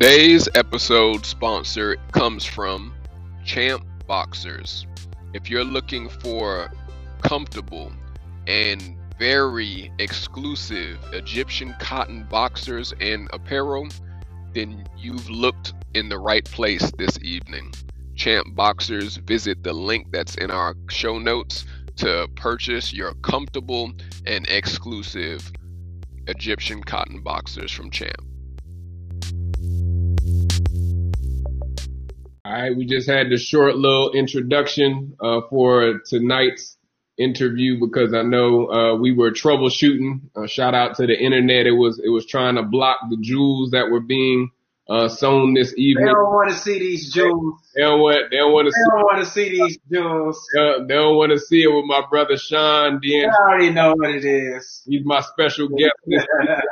[0.00, 2.94] Today's episode sponsor comes from
[3.44, 4.86] Champ Boxers.
[5.34, 6.72] If you're looking for
[7.20, 7.92] comfortable
[8.46, 13.88] and very exclusive Egyptian cotton boxers and apparel,
[14.54, 17.70] then you've looked in the right place this evening.
[18.14, 23.92] Champ Boxers, visit the link that's in our show notes to purchase your comfortable
[24.24, 25.52] and exclusive
[26.26, 28.29] Egyptian cotton boxers from Champ.
[32.50, 36.76] All right, we just had the short little introduction uh, for tonight's
[37.16, 40.22] interview because I know uh, we were troubleshooting.
[40.34, 41.68] Uh, shout out to the internet.
[41.68, 44.50] It was it was trying to block the jewels that were being
[44.88, 46.06] uh, sown this evening.
[46.06, 47.54] They don't want to see these jewels.
[47.76, 48.32] They don't want.
[48.32, 48.90] They don't want to They see.
[48.90, 50.46] don't want to see these jewels.
[50.88, 54.24] They don't want to see it with my brother Sean I already know what it
[54.24, 54.82] is.
[54.86, 55.94] He's my special guest.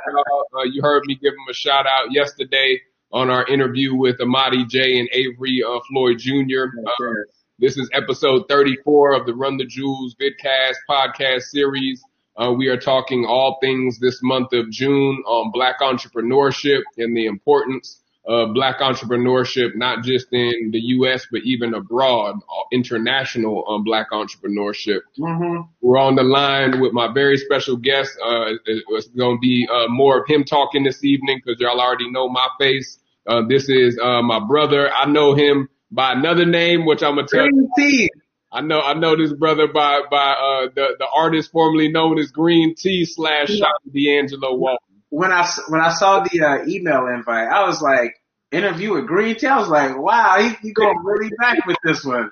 [0.50, 2.80] Uh, you heard me give him a shout out yesterday
[3.12, 6.64] on our interview with Amadi J and Avery uh, Floyd Jr.
[6.86, 7.14] Uh,
[7.58, 12.02] this is episode 34 of the Run the Jewels vidcast podcast series.
[12.36, 17.26] Uh, we are talking all things this month of June on black entrepreneurship and the
[17.26, 17.97] importance
[18.28, 24.10] of black entrepreneurship, not just in the U.S., but even abroad, uh, international um, black
[24.12, 25.00] entrepreneurship.
[25.16, 28.10] hmm We're on the line with my very special guest.
[28.24, 31.80] Uh, it- it's going to be uh, more of him talking this evening because y'all
[31.80, 32.98] already know my face.
[33.26, 34.90] Uh, this is uh, my brother.
[34.92, 37.68] I know him by another name, which I'm gonna tell you.
[37.76, 38.10] Green tea.
[38.50, 42.30] I know I know this brother by by uh, the the artist formerly known as
[42.30, 44.87] Green Tea slash Sean D'Angelo Walton.
[45.10, 48.14] When I when I saw the uh, email invite, I was like,
[48.50, 49.46] interview with Green Tea.
[49.46, 52.30] I was like, wow, he, he going really back with this one.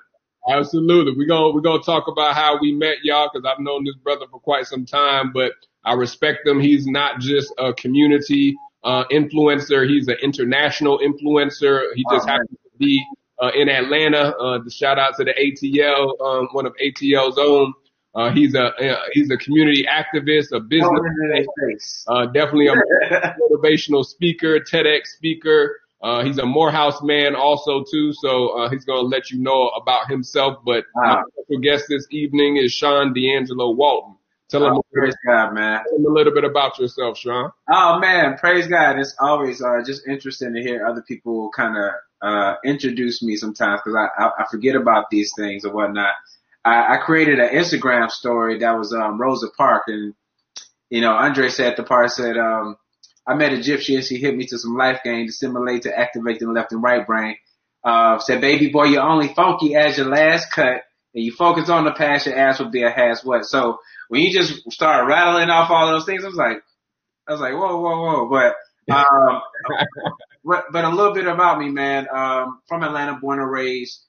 [0.49, 1.13] Absolutely.
[1.17, 4.25] We're going we're gonna talk about how we met y'all because I've known this brother
[4.31, 5.51] for quite some time, but
[5.83, 6.59] I respect him.
[6.59, 9.87] He's not just a community uh, influencer.
[9.87, 11.81] He's an international influencer.
[11.95, 13.05] He just happens to be
[13.41, 14.35] uh, in Atlanta.
[14.37, 17.73] Uh, the shout out to the ATL, um, one of ATL's own.
[18.17, 20.89] Uh, he's a uh, he's a community activist, a business,
[21.61, 22.03] face.
[22.07, 22.75] uh, definitely a
[23.39, 25.79] motivational speaker, TEDx speaker.
[26.01, 30.09] Uh, he's a Morehouse man also too, so uh, he's gonna let you know about
[30.09, 30.57] himself.
[30.65, 31.23] But my Wow.
[31.33, 34.15] special guest this evening is Sean D'Angelo Walton.
[34.49, 35.81] Tell him, Oh, praise God, man.
[35.87, 37.51] tell him a little bit about yourself, Sean.
[37.71, 38.97] Oh man, praise God.
[38.99, 41.91] It's always uh, just interesting to hear other people kind of
[42.21, 46.13] uh, introduce me sometimes because I, I, I forget about these things or whatnot.
[46.63, 50.13] I, I created an Instagram story that was um, Rosa Park, and
[50.89, 52.77] you know Andre said the part said um,
[53.25, 55.97] I met a gypsy and she hit me to some life gain to stimulate to
[55.97, 57.37] activate the left and right brain.
[57.83, 61.85] Uh, said baby boy, you're only funky as your last cut, and you focus on
[61.85, 63.45] the past, your ass will be a has what.
[63.45, 63.79] So
[64.09, 66.57] when you just start rattling off all those things, I was like.
[67.27, 68.29] I was like, whoa, whoa, whoa.
[68.29, 69.41] But, um,
[70.45, 72.07] but, but a little bit about me, man.
[72.09, 73.99] Um, from Atlanta, born and raised.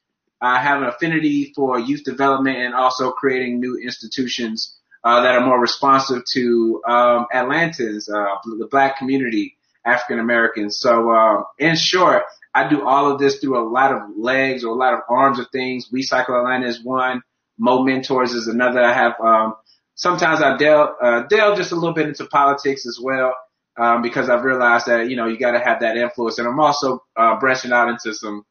[0.41, 5.45] I have an affinity for youth development and also creating new institutions, uh, that are
[5.45, 10.79] more responsive to, um, Atlantans, uh, the black community, African Americans.
[10.79, 14.69] So, um, in short, I do all of this through a lot of legs or
[14.69, 15.89] a lot of arms of things.
[15.93, 17.23] We Cycle Atlanta is one.
[17.59, 18.83] Mo Mentors is another.
[18.83, 19.55] I have, um,
[19.95, 23.35] sometimes I delve, uh, delve just a little bit into politics as well,
[23.77, 26.39] um, because I've realized that, you know, you gotta have that influence.
[26.39, 28.45] And I'm also, uh, branching out into some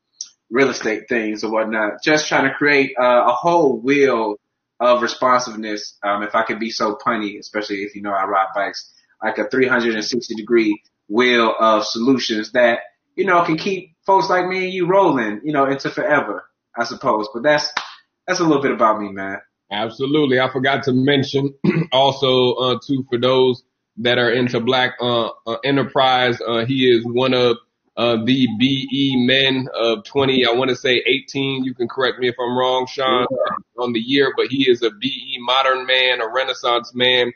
[0.49, 4.37] real estate things or whatnot, just trying to create, uh, a whole wheel
[4.79, 8.49] of responsiveness, um, if I could be so punny, especially if you know I ride
[8.53, 8.91] bikes,
[9.23, 12.79] like a 360 degree wheel of solutions that,
[13.15, 16.83] you know, can keep folks like me and you rolling, you know, into forever, I
[16.83, 17.27] suppose.
[17.33, 17.71] But that's,
[18.27, 19.39] that's a little bit about me, man.
[19.71, 20.39] Absolutely.
[20.39, 21.55] I forgot to mention
[21.91, 23.63] also, uh, too, for those
[23.97, 27.57] that are into black, uh, uh enterprise, uh, he is one of,
[27.97, 31.63] uh, the BE men of 20, I want to say 18.
[31.63, 33.25] You can correct me if I'm wrong, Sean,
[33.79, 37.31] on the year, but he is a BE modern man, a renaissance man.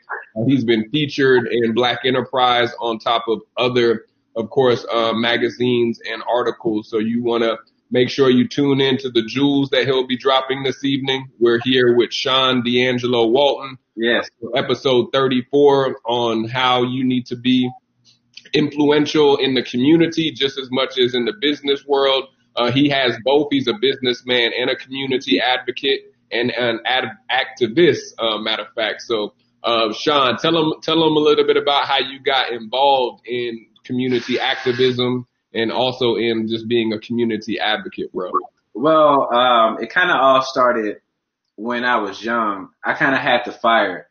[0.46, 4.06] He's been featured in black enterprise on top of other,
[4.36, 6.88] of course, uh, magazines and articles.
[6.88, 7.58] So you want to
[7.90, 11.26] make sure you tune in to the jewels that he'll be dropping this evening.
[11.40, 14.30] We're here with Sean D'Angelo Walton Yes.
[14.54, 17.70] episode 34 on how you need to be
[18.52, 22.24] influential in the community just as much as in the business world.
[22.54, 23.48] Uh, he has both.
[23.50, 26.00] He's a businessman and a community advocate
[26.30, 29.02] and an ad- activist, uh, matter of fact.
[29.02, 29.34] So,
[29.64, 33.66] uh, Sean, tell him, tell him a little bit about how you got involved in
[33.84, 38.30] community activism and also in just being a community advocate, bro.
[38.74, 41.00] Well, um, it kind of all started
[41.56, 42.70] when I was young.
[42.84, 44.08] I kind of had the fire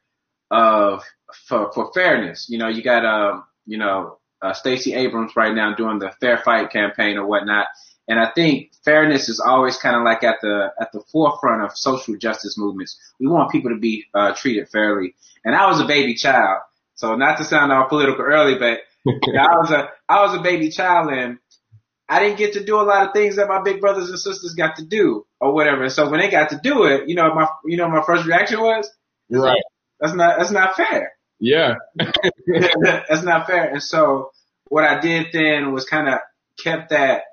[0.49, 1.03] of
[1.47, 2.47] for for fairness.
[2.49, 6.37] You know, you got um, you know, uh, Stacey Abrams right now doing the Fair
[6.37, 7.67] Fight campaign or whatnot.
[8.07, 11.77] And I think fairness is always kind of like at the at the forefront of
[11.77, 12.97] social justice movements.
[13.19, 15.15] We want people to be uh, treated fairly.
[15.45, 16.61] And I was a baby child,
[16.95, 20.69] so not to sound all political early, but I was a I was a baby
[20.69, 21.37] child and
[22.11, 24.53] I didn't get to do a lot of things that my big brothers and sisters
[24.53, 25.87] got to do or whatever.
[25.87, 28.59] So when they got to do it, you know, my you know my first reaction
[28.59, 28.89] was,
[29.29, 29.61] right,
[29.99, 31.13] that's not that's not fair.
[31.41, 33.71] Yeah, that's not fair.
[33.71, 34.31] And so
[34.69, 36.19] what I did then was kind of
[36.63, 37.23] kept that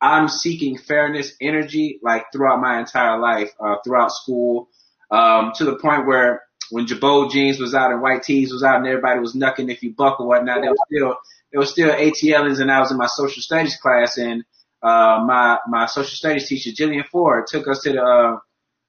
[0.00, 4.68] I'm seeking fairness energy like throughout my entire life, uh, throughout school,
[5.10, 8.76] um, to the point where when Girbaud jeans was out and white tees was out
[8.76, 11.16] and everybody was knucking if you buck or whatnot, there was still
[11.50, 14.44] there was still ATLs and I was in my social studies class and
[14.80, 18.36] uh, my my social studies teacher Jillian Ford took us to the uh,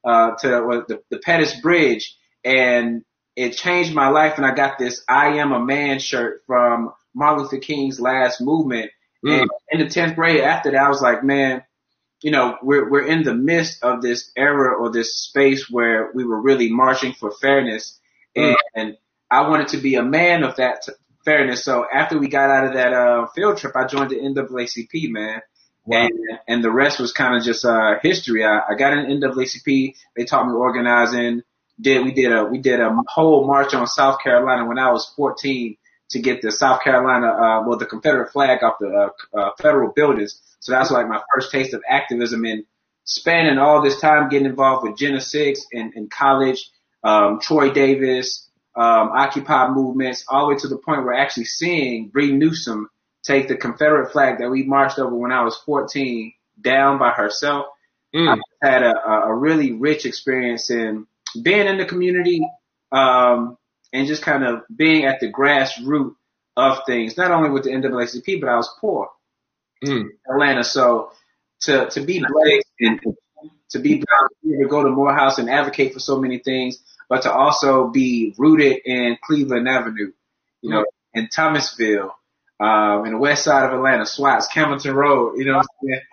[0.08, 3.04] uh, to the, the, the Pettus Bridge and
[3.38, 7.44] it changed my life and I got this I am a man shirt from Martin
[7.44, 8.92] Luther King's last movement.
[9.24, 9.42] Mm.
[9.42, 11.64] And in the 10th grade after that, I was like, man,
[12.22, 16.26] you know, we're, we're in the midst of this era or this space where we
[16.26, 18.00] were really marching for fairness.
[18.36, 18.56] Mm.
[18.76, 18.98] And
[19.30, 20.94] I wanted to be a man of that t-
[21.24, 21.64] fairness.
[21.64, 25.42] So after we got out of that, uh, field trip, I joined the NAACP, man.
[25.86, 26.06] Wow.
[26.06, 26.12] And,
[26.48, 28.44] and the rest was kind of just, uh, history.
[28.44, 29.94] I, I got in NAACP.
[30.16, 31.44] They taught me organizing
[31.80, 35.12] did we did a we did a whole march on South Carolina when I was
[35.16, 35.78] 14
[36.10, 39.92] to get the South Carolina uh well the Confederate flag off the uh, uh, federal
[39.92, 40.42] buildings.
[40.60, 42.66] So that's like my first taste of activism and
[43.08, 46.70] spending all this time getting involved with Jena Six in, in college,
[47.04, 52.10] um, Troy Davis, um, Occupy movements, all the way to the point where actually seeing
[52.10, 52.90] Bree Newsom
[53.24, 57.68] take the Confederate flag that we marched over when I was 14 down by herself.
[58.14, 58.40] Mm.
[58.64, 61.08] I had a, a really rich experience in
[61.42, 62.48] being in the community,
[62.92, 63.58] um,
[63.94, 66.16] and just kind of being at the grassroots
[66.56, 69.10] of things, not only with the NAACP, but I was poor
[69.86, 70.02] mm.
[70.02, 70.64] in Atlanta.
[70.64, 71.12] So
[71.62, 73.00] to, to be blessed and
[73.72, 76.80] to be to go to Morehouse and advocate for so many things,
[77.10, 80.12] but to also be rooted in Cleveland Avenue,
[80.62, 80.86] you know, mm.
[81.14, 82.14] in Thomasville,
[82.60, 85.62] um, in the west side of Atlanta, SWATs, Campbellton Road, you know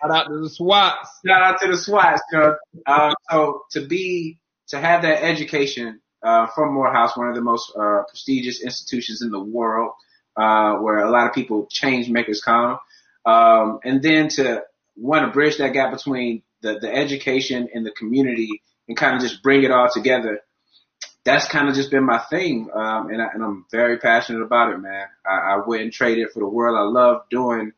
[0.01, 1.21] Shout out to the SWATs.
[1.25, 2.55] Shout out to the SWATs, you know.
[2.85, 4.39] Um, so to be
[4.69, 9.31] to have that education uh, from Morehouse, one of the most uh, prestigious institutions in
[9.31, 9.91] the world,
[10.35, 12.79] uh, where a lot of people change makers come,
[13.25, 14.63] um, and then to
[14.95, 19.21] want to bridge that gap between the, the education and the community and kind of
[19.21, 20.41] just bring it all together.
[21.23, 24.73] That's kind of just been my thing, um, and, I, and I'm very passionate about
[24.73, 25.07] it, man.
[25.25, 26.77] I, I wouldn't trade it for the world.
[26.77, 27.71] I love doing.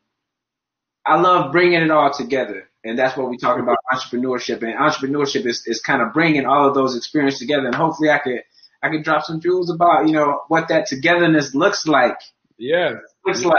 [1.04, 4.62] I love bringing it all together and that's what we talk about entrepreneurship.
[4.62, 7.66] And entrepreneurship is, is kind of bringing all of those experiences together.
[7.66, 8.42] And hopefully, I could
[8.82, 12.18] I could drop some jewels about you know what that togetherness looks like.
[12.56, 12.94] Yeah,
[13.26, 13.58] looks like.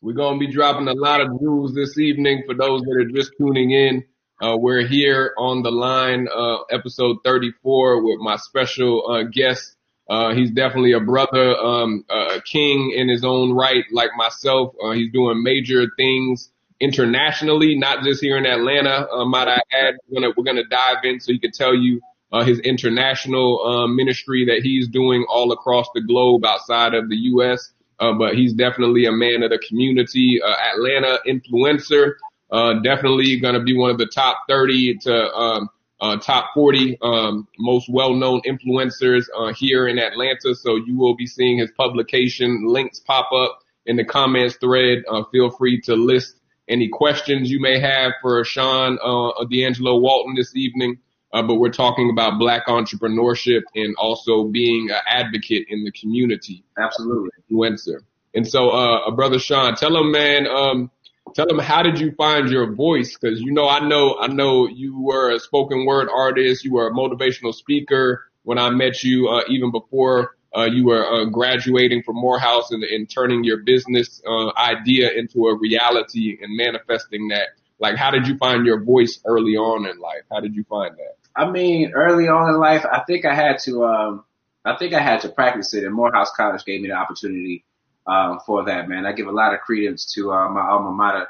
[0.00, 3.32] We're gonna be dropping a lot of jewels this evening for those that are just
[3.38, 4.04] tuning in.
[4.40, 9.74] Uh, we're here on the line, uh, episode 34 with my special uh, guest.
[10.08, 14.74] Uh, he's definitely a brother, um, a king in his own right, like myself.
[14.82, 19.08] Uh, he's doing major things internationally, not just here in Atlanta.
[19.10, 22.00] Uh, might I add, we're gonna, we're gonna dive in so he can tell you
[22.32, 27.16] uh, his international uh, ministry that he's doing all across the globe outside of the
[27.16, 27.72] U.S.
[27.98, 32.12] Uh, but he's definitely a man of the community, uh, Atlanta influencer.
[32.50, 35.68] Uh, definitely going to be one of the top 30 to um,
[36.00, 39.24] uh, top 40 um, most well-known influencers
[39.56, 40.54] here in Atlanta.
[40.54, 45.02] So you will be seeing his publication links pop up in the comments thread.
[45.32, 46.37] Feel free to list
[46.68, 50.98] any questions you may have for Sean uh, D'Angelo Walton this evening.
[51.32, 56.64] Uh, but we're talking about black entrepreneurship and also being an advocate in the community.
[56.78, 57.30] Absolutely.
[57.50, 58.00] Influencer.
[58.34, 60.90] And so, uh, brother Sean, tell him, man, um,
[61.34, 63.14] tell him how did you find your voice?
[63.16, 66.64] Cause you know, I know, I know you were a spoken word artist.
[66.64, 71.04] You were a motivational speaker when I met you, uh, even before uh, you were
[71.04, 76.56] uh, graduating from Morehouse and, and turning your business uh, idea into a reality and
[76.56, 77.48] manifesting that.
[77.78, 80.22] Like, how did you find your voice early on in life?
[80.32, 81.16] How did you find that?
[81.36, 84.24] I mean, early on in life, I think I had to, um,
[84.64, 87.64] I think I had to practice it, and Morehouse College gave me the opportunity
[88.06, 88.88] um, for that.
[88.88, 91.28] Man, I give a lot of credence to uh, my alma mater.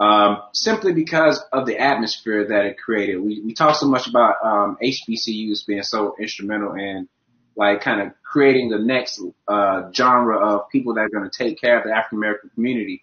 [0.00, 3.16] Um, simply because of the atmosphere that it created.
[3.18, 7.08] We, we talk so much about um, HBCUs being so instrumental in
[7.56, 11.60] like kind of creating the next uh, genre of people that are going to take
[11.60, 13.02] care of the African American community.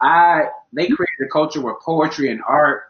[0.00, 2.82] I they created a culture where poetry and art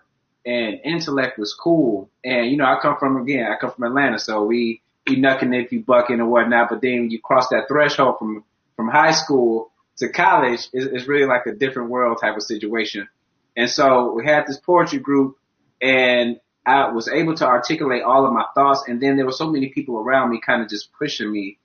[0.46, 2.10] and intellect was cool.
[2.24, 5.52] And you know, I come from again, I come from Atlanta, so we you knucking
[5.52, 6.70] if you bucking and whatnot.
[6.70, 8.44] But then you cross that threshold from
[8.76, 13.08] from high school to college it's, is really like a different world type of situation.
[13.56, 15.36] And so we had this poetry group
[15.80, 18.84] and I was able to articulate all of my thoughts.
[18.86, 21.58] And then there were so many people around me kind of just pushing me,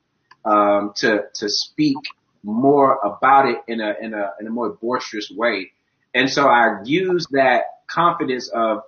[0.46, 1.98] um, to, to speak
[2.44, 5.72] more about it in a, in a, in a more boisterous way.
[6.14, 8.82] And so I used that confidence of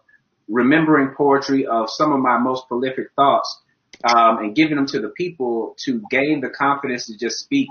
[0.47, 3.61] remembering poetry of some of my most prolific thoughts,
[4.03, 7.67] um, and giving them to the people to gain the confidence to just speak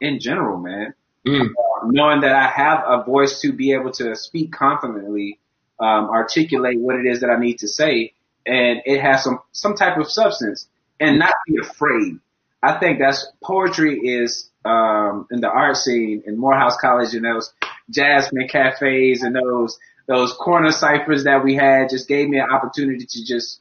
[0.00, 0.94] in general, man.
[1.26, 1.50] Mm.
[1.50, 5.38] Uh, knowing that I have a voice to be able to speak confidently,
[5.80, 8.12] um, articulate what it is that I need to say,
[8.46, 10.66] and it has some some type of substance,
[11.00, 12.18] and not be afraid.
[12.62, 17.52] I think that's poetry is um, in the art scene in Morehouse College and those
[17.90, 23.04] Jasmine cafes and those those corner ciphers that we had just gave me an opportunity
[23.04, 23.60] to just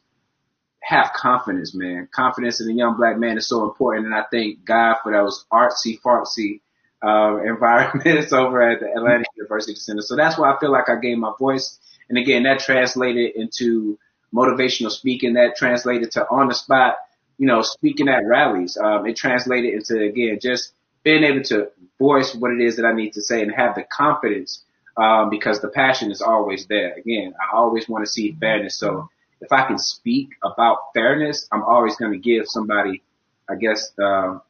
[0.81, 2.07] have confidence, man.
[2.11, 5.45] Confidence in a young black man is so important, and I thank God for those
[5.51, 6.61] artsy fartsy
[7.03, 10.01] uh, environments over at the Atlanta University Center.
[10.01, 11.77] So that's why I feel like I gave my voice,
[12.09, 13.97] and again, that translated into
[14.33, 15.33] motivational speaking.
[15.33, 16.95] That translated to on the spot,
[17.37, 18.77] you know, speaking at rallies.
[18.77, 20.73] Um, it translated into again just
[21.03, 23.83] being able to voice what it is that I need to say and have the
[23.83, 24.63] confidence
[24.97, 26.93] um, because the passion is always there.
[26.95, 28.77] Again, I always want to see fairness.
[28.77, 29.09] So
[29.39, 33.03] if I can speak about fairness, I'm always going to give somebody,
[33.49, 34.41] I guess, um,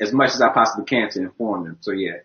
[0.00, 1.78] as much as I possibly can to inform them.
[1.80, 2.18] So yeah,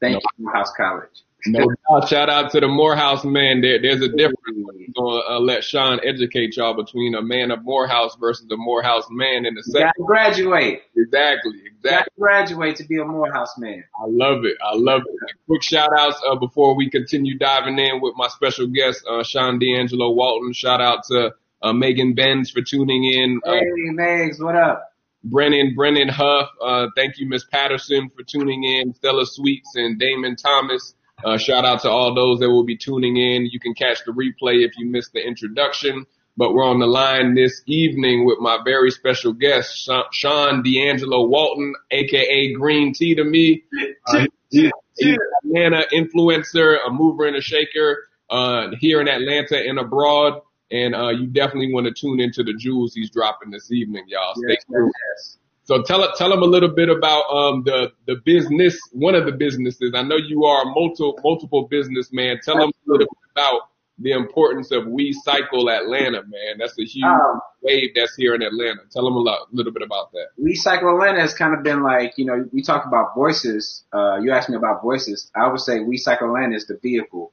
[0.00, 0.20] thank no.
[0.38, 1.22] you, House College.
[1.46, 2.08] No doubt.
[2.08, 3.60] Shout out to the Morehouse man.
[3.60, 4.38] There, there's a difference.
[4.48, 8.56] I'm going to uh, let Sean educate y'all between a man of Morehouse versus a
[8.56, 9.92] Morehouse man in the second.
[9.98, 10.82] You graduate.
[10.96, 11.62] Exactly.
[11.66, 12.12] Exactly.
[12.18, 13.84] graduate to be a Morehouse man.
[13.98, 14.56] I love it.
[14.62, 15.32] I love it.
[15.46, 19.58] Quick shout outs uh, before we continue diving in with my special guest, uh, Sean
[19.58, 20.52] D'Angelo Walton.
[20.52, 23.40] Shout out to uh, Megan Benz for tuning in.
[23.46, 24.92] Uh, hey, Megs, what up?
[25.22, 26.50] Brennan, Brennan Huff.
[26.62, 28.94] Uh, thank you, Miss Patterson, for tuning in.
[28.94, 30.94] Stella Sweets and Damon Thomas.
[31.24, 33.46] Uh, shout out to all those that will be tuning in.
[33.46, 36.06] You can catch the replay if you missed the introduction.
[36.38, 41.74] But we're on the line this evening with my very special guest, Sean D'Angelo Walton,
[41.90, 43.64] aka Green Tea to me.
[44.06, 49.56] Uh, he's, he's an Atlanta influencer, a mover and a shaker uh, here in Atlanta
[49.56, 50.42] and abroad.
[50.70, 54.34] And uh, you definitely want to tune into the jewels he's dropping this evening, y'all.
[54.34, 54.92] Stay tuned.
[55.16, 55.38] Yes.
[55.66, 59.32] So tell tell them a little bit about um the the business, one of the
[59.32, 59.92] businesses.
[59.94, 62.38] I know you are a multiple multiple businessman.
[62.42, 63.62] Tell them a little bit about
[63.98, 66.58] the importance of We Cycle Atlanta, man.
[66.58, 68.82] That's a huge um, wave that's here in Atlanta.
[68.92, 70.26] Tell them a lot, little bit about that.
[70.38, 73.84] We Cycle Atlanta has kind of been like, you know, we talk about voices.
[73.92, 75.30] Uh, you asked me about voices.
[75.34, 77.32] I would say We Cycle Atlanta is the vehicle.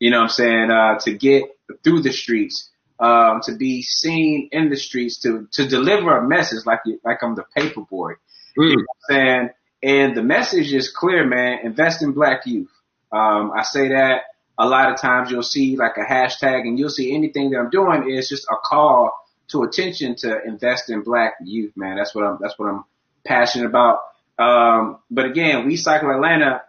[0.00, 0.70] You know what I'm saying?
[0.70, 1.44] Uh, to get
[1.84, 6.66] through the streets, um, to be seen in the streets, to, to deliver a message
[6.66, 8.14] like, like I'm the paper boy.
[8.58, 8.70] Mm.
[8.70, 9.50] You know what I'm saying?
[9.82, 11.60] And the message is clear, man.
[11.64, 12.70] Invest in black youth.
[13.12, 14.22] Um, I say that
[14.58, 17.70] a lot of times you'll see like a hashtag and you'll see anything that I'm
[17.70, 19.12] doing is just a call
[19.48, 21.96] to attention to invest in black youth, man.
[21.96, 22.84] That's what I'm, that's what I'm
[23.24, 24.00] passionate about.
[24.38, 26.62] Um, but again, We Cycle Atlanta,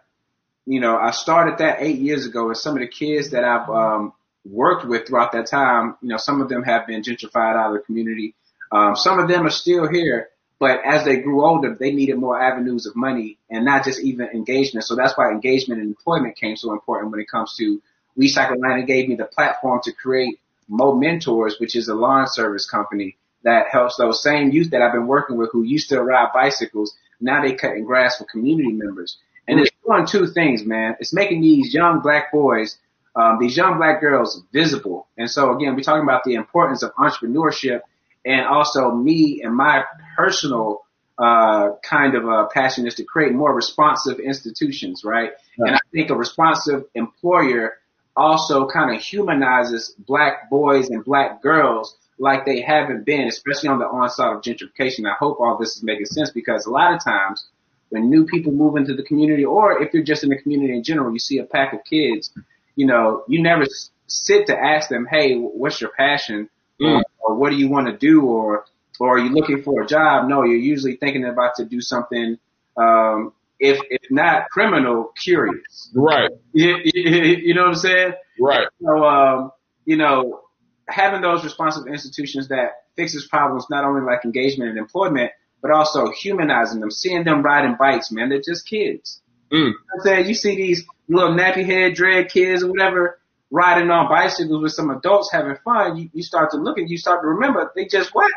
[0.66, 3.68] you know, I started that eight years ago and some of the kids that I've,
[3.68, 4.12] um,
[4.44, 7.74] worked with throughout that time, you know, some of them have been gentrified out of
[7.74, 8.34] the community.
[8.72, 10.28] Um, some of them are still here,
[10.58, 14.28] but as they grew older, they needed more avenues of money and not just even
[14.28, 14.84] engagement.
[14.84, 17.82] So that's why engagement and employment came so important when it comes to
[18.16, 22.26] We Cycle Atlanta gave me the platform to create Mo Mentors, which is a lawn
[22.28, 26.02] service company that helps those same youth that I've been working with who used to
[26.02, 26.94] ride bicycles.
[27.20, 29.16] Now they cutting grass for community members.
[29.48, 30.96] And it's doing two things, man.
[31.00, 32.78] It's making these young black boys,
[33.16, 35.08] um, these young black girls visible.
[35.18, 37.80] And so again, we're talking about the importance of entrepreneurship
[38.24, 39.84] and also me and my
[40.16, 40.84] personal
[41.18, 45.32] uh, kind of a passion is to create more responsive institutions, right?
[45.58, 45.68] right?
[45.68, 47.74] And I think a responsive employer
[48.16, 53.78] also kind of humanizes black boys and black girls like they haven't been, especially on
[53.78, 55.10] the onset of gentrification.
[55.10, 57.46] I hope all this is making sense because a lot of times
[57.88, 60.82] when new people move into the community, or if you're just in the community in
[60.82, 62.30] general, you see a pack of kids,
[62.76, 63.64] you know, you never
[64.06, 66.48] sit to ask them, hey, what's your passion?
[66.80, 67.02] Mm.
[67.20, 68.22] Or, or what do you want to do?
[68.22, 68.64] Or,
[68.98, 70.28] or are you looking for a job?
[70.28, 72.38] No, you're usually thinking about to do something,
[72.76, 75.90] um, if, if not criminal, curious.
[75.94, 76.30] Right.
[76.52, 78.12] You, you, you know what I'm saying?
[78.40, 78.66] Right.
[78.82, 79.52] So, um,
[79.84, 80.40] you know,
[80.88, 86.10] having those responsive institutions that fixes problems, not only like engagement and employment, but also
[86.10, 88.28] humanizing them, seeing them riding bikes, man.
[88.28, 89.20] They're just kids.
[89.52, 89.58] Mm.
[89.58, 90.28] You know I'm saying?
[90.28, 93.18] You see these little nappy head dread kids or whatever
[93.50, 95.96] riding on bicycles with some adults having fun.
[95.96, 98.30] You, you start to look and you start to remember they just what?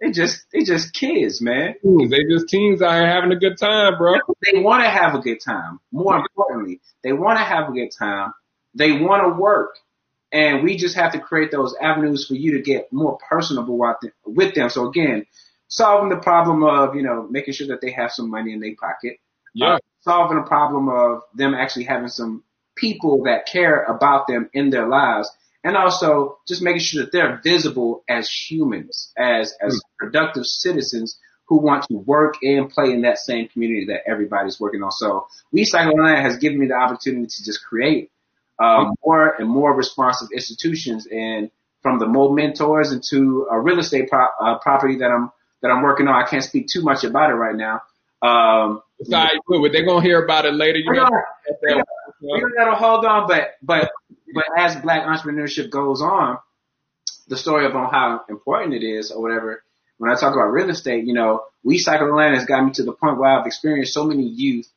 [0.00, 1.74] they just they just kids, man.
[1.82, 4.14] They just teens out here having a good time, bro.
[4.42, 5.80] They want to have a good time.
[5.92, 8.32] More importantly, they want to have a good time.
[8.74, 9.78] They want to work,
[10.32, 13.78] and we just have to create those avenues for you to get more personable
[14.24, 14.68] with them.
[14.68, 15.26] So again,
[15.68, 18.74] solving the problem of you know making sure that they have some money in their
[18.74, 19.18] pocket.
[19.54, 19.74] Yeah.
[19.74, 22.42] Uh, solving a problem of them actually having some
[22.76, 25.30] people that care about them in their lives
[25.64, 31.58] and also just making sure that they're visible as humans, as as productive citizens who
[31.58, 34.90] want to work and play in that same community that everybody's working on.
[34.90, 38.10] So We Cycle Atlanta has given me the opportunity to just create
[38.58, 41.50] um, more and more responsive institutions, and
[41.82, 45.32] from the Mo Mentors into a real estate pro- uh, property that I'm
[45.62, 46.14] that I'm working on.
[46.14, 47.80] I can't speak too much about it right now.
[48.22, 49.38] Um, Sorry,
[49.72, 50.78] they're gonna hear about it later.
[50.78, 51.08] You know,
[52.20, 53.90] we gotta hold on, but but
[54.34, 56.38] but as black entrepreneurship goes on,
[57.28, 59.62] the story about how important it is or whatever,
[59.98, 62.82] when I talk about real estate, you know, We Cycle Atlanta has got me to
[62.82, 64.68] the point where I've experienced so many youth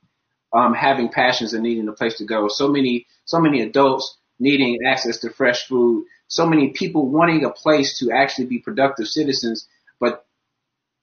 [0.53, 2.47] um, having passions and needing a place to go.
[2.47, 6.05] So many, so many adults needing access to fresh food.
[6.27, 9.67] So many people wanting a place to actually be productive citizens,
[9.99, 10.25] but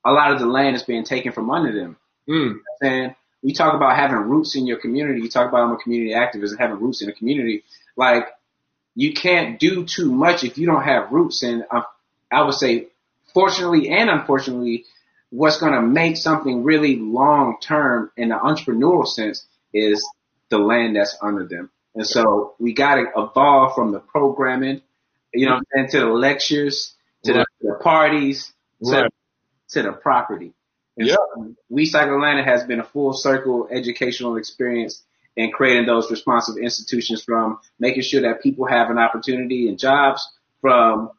[0.05, 1.97] a lot of the land is being taken from under them.
[2.29, 2.57] Mm.
[2.83, 5.21] And we talk about having roots in your community.
[5.21, 7.65] You talk about I'm a community activist and having roots in a community.
[7.97, 8.29] Like
[8.95, 11.43] you can't do too much if you don't have roots.
[11.43, 11.83] And uh,
[12.31, 12.89] I would say,
[13.33, 14.85] fortunately and unfortunately,
[15.31, 20.09] what's going to make something really long term in the entrepreneurial sense is
[20.49, 21.71] the land that's under them.
[21.95, 24.83] And so we got to evolve from the programming,
[25.33, 27.47] you know, and to the lectures, to right.
[27.61, 29.11] the, the, parties, right.
[29.69, 30.53] to, to the property.
[30.97, 31.17] And yeah.
[31.35, 35.03] So we Cycle Atlanta has been a full circle educational experience
[35.37, 40.27] in creating those responsive institutions from making sure that people have an opportunity and jobs
[40.61, 41.11] from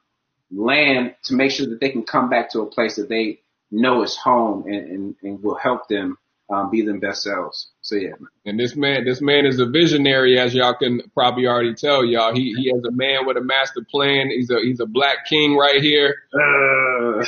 [0.51, 4.03] land to make sure that they can come back to a place that they know
[4.03, 6.17] is home and, and, and will help them
[6.49, 7.71] um, be them best selves.
[7.81, 8.13] So yeah.
[8.45, 12.33] And this man, this man is a visionary, as y'all can probably already tell y'all.
[12.33, 14.29] He he is a man with a master plan.
[14.29, 16.15] He's a he's a black king right here.
[16.33, 17.25] Uh,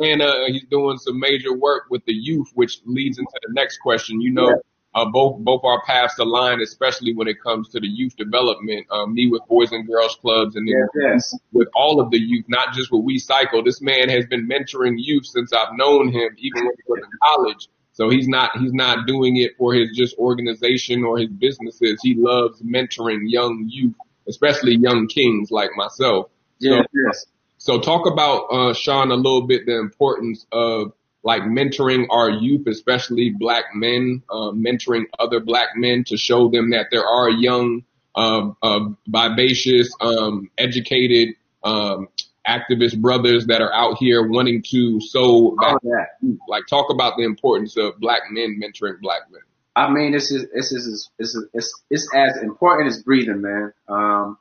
[0.00, 3.78] and uh, he's doing some major work with the youth, which leads into the next
[3.78, 4.20] question.
[4.20, 4.54] You know, yeah
[4.94, 8.86] uh, both both our paths align, especially when it comes to the youth development.
[8.90, 11.40] Um, me with Boys and Girls Clubs, and then yes, yes.
[11.52, 13.62] with all of the youth, not just with We Cycle.
[13.62, 17.18] This man has been mentoring youth since I've known him, even when he was in
[17.24, 17.68] college.
[17.92, 22.00] So he's not he's not doing it for his just organization or his businesses.
[22.02, 23.94] He loves mentoring young youth,
[24.28, 26.30] especially young kings like myself.
[26.58, 27.26] Yes, so, yes.
[27.60, 30.92] So talk about uh, Sean a little bit the importance of
[31.22, 36.70] like mentoring our youth, especially black men, uh, mentoring other black men to show them
[36.70, 37.84] that there are young,
[38.16, 42.08] uh, uh, vivacious, um, educated, um,
[42.48, 45.54] activist brothers that are out here wanting to sow.
[45.60, 46.30] Oh, yeah.
[46.48, 49.42] Like talk about the importance of black men mentoring black men.
[49.76, 53.74] I mean, this is this is it's it's it's as important as breathing, man.
[53.86, 54.38] Um,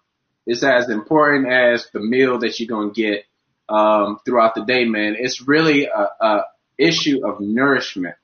[0.49, 3.23] it's as important as the meal that you're gonna get
[3.69, 5.15] um, throughout the day, man.
[5.15, 8.15] It's really a, a issue of nourishment.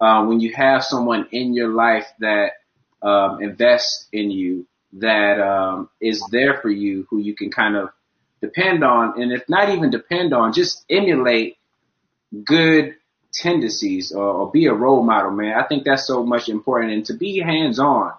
[0.00, 2.52] Uh, when you have someone in your life that
[3.02, 4.64] um, invests in you,
[4.94, 7.88] that um, is there for you, who you can kind of
[8.40, 11.56] depend on, and if not even depend on, just emulate
[12.44, 12.94] good
[13.32, 15.54] tendencies or, or be a role model, man.
[15.58, 18.12] I think that's so much important, and to be hands on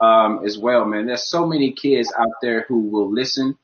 [0.00, 1.06] um, as well, man.
[1.06, 3.56] There's so many kids out there who will listen.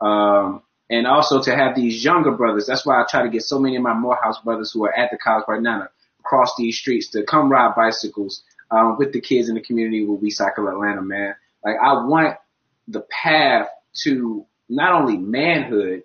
[0.00, 2.66] Um, and also to have these younger brothers.
[2.66, 5.10] That's why I try to get so many of my Morehouse brothers who are at
[5.10, 5.88] the college right now to
[6.22, 10.16] cross these streets to come ride bicycles um, with the kids in the community where
[10.16, 11.34] we cycle Atlanta, man.
[11.64, 12.36] Like I want
[12.86, 13.68] the path
[14.04, 16.04] to not only manhood,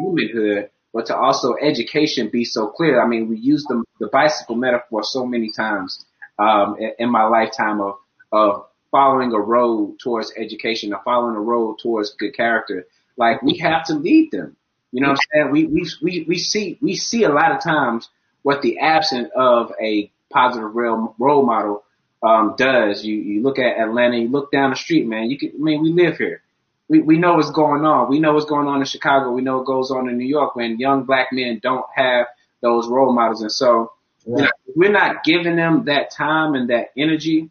[0.00, 3.02] womanhood, but to also education be so clear.
[3.02, 6.04] I mean, we use the, the bicycle metaphor so many times
[6.38, 7.96] um, in, in my lifetime of
[8.32, 12.86] of following a road towards education, or following a road towards good character.
[13.18, 14.56] Like we have to lead them.
[14.92, 15.52] You know what I'm saying?
[15.52, 18.08] We, we, we, we see, we see a lot of times
[18.42, 21.84] what the absence of a positive role, role model,
[22.22, 23.04] um, does.
[23.04, 25.82] You, you look at Atlanta, you look down the street, man, you can, I mean,
[25.82, 26.40] we live here.
[26.88, 28.08] We, we know what's going on.
[28.08, 29.32] We know what's going on in Chicago.
[29.32, 32.28] We know what goes on in New York when young black men don't have
[32.62, 33.42] those role models.
[33.42, 33.92] And so,
[34.24, 37.50] you know, we're not giving them that time and that energy.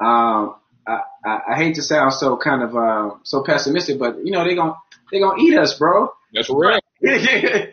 [0.00, 0.56] Um,
[0.86, 4.54] I, I, hate to sound so kind of uh, so pessimistic, but you know they
[4.54, 4.74] gonna
[5.10, 6.12] they gonna eat us, bro.
[6.32, 6.82] That's right.
[7.00, 7.72] because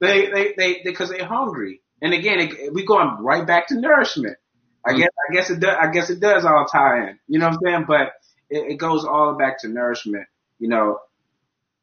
[0.00, 3.80] they they they because they, are hungry, and again it, we going right back to
[3.80, 4.36] nourishment.
[4.84, 7.18] I guess I guess it does I guess it does all tie in.
[7.28, 7.84] You know what I'm saying?
[7.86, 8.12] But
[8.50, 10.26] it, it goes all back to nourishment.
[10.58, 10.98] You know,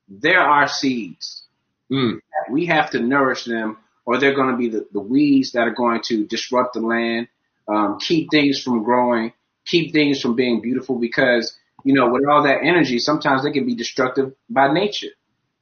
[0.08, 1.47] there are seeds
[1.91, 2.19] Mm.
[2.49, 5.73] We have to nourish them, or they're going to be the, the weeds that are
[5.73, 7.27] going to disrupt the land,
[7.67, 9.34] um, keep things from growing,
[9.65, 10.97] keep things from being beautiful.
[10.99, 15.12] Because you know, with all that energy, sometimes they can be destructive by nature,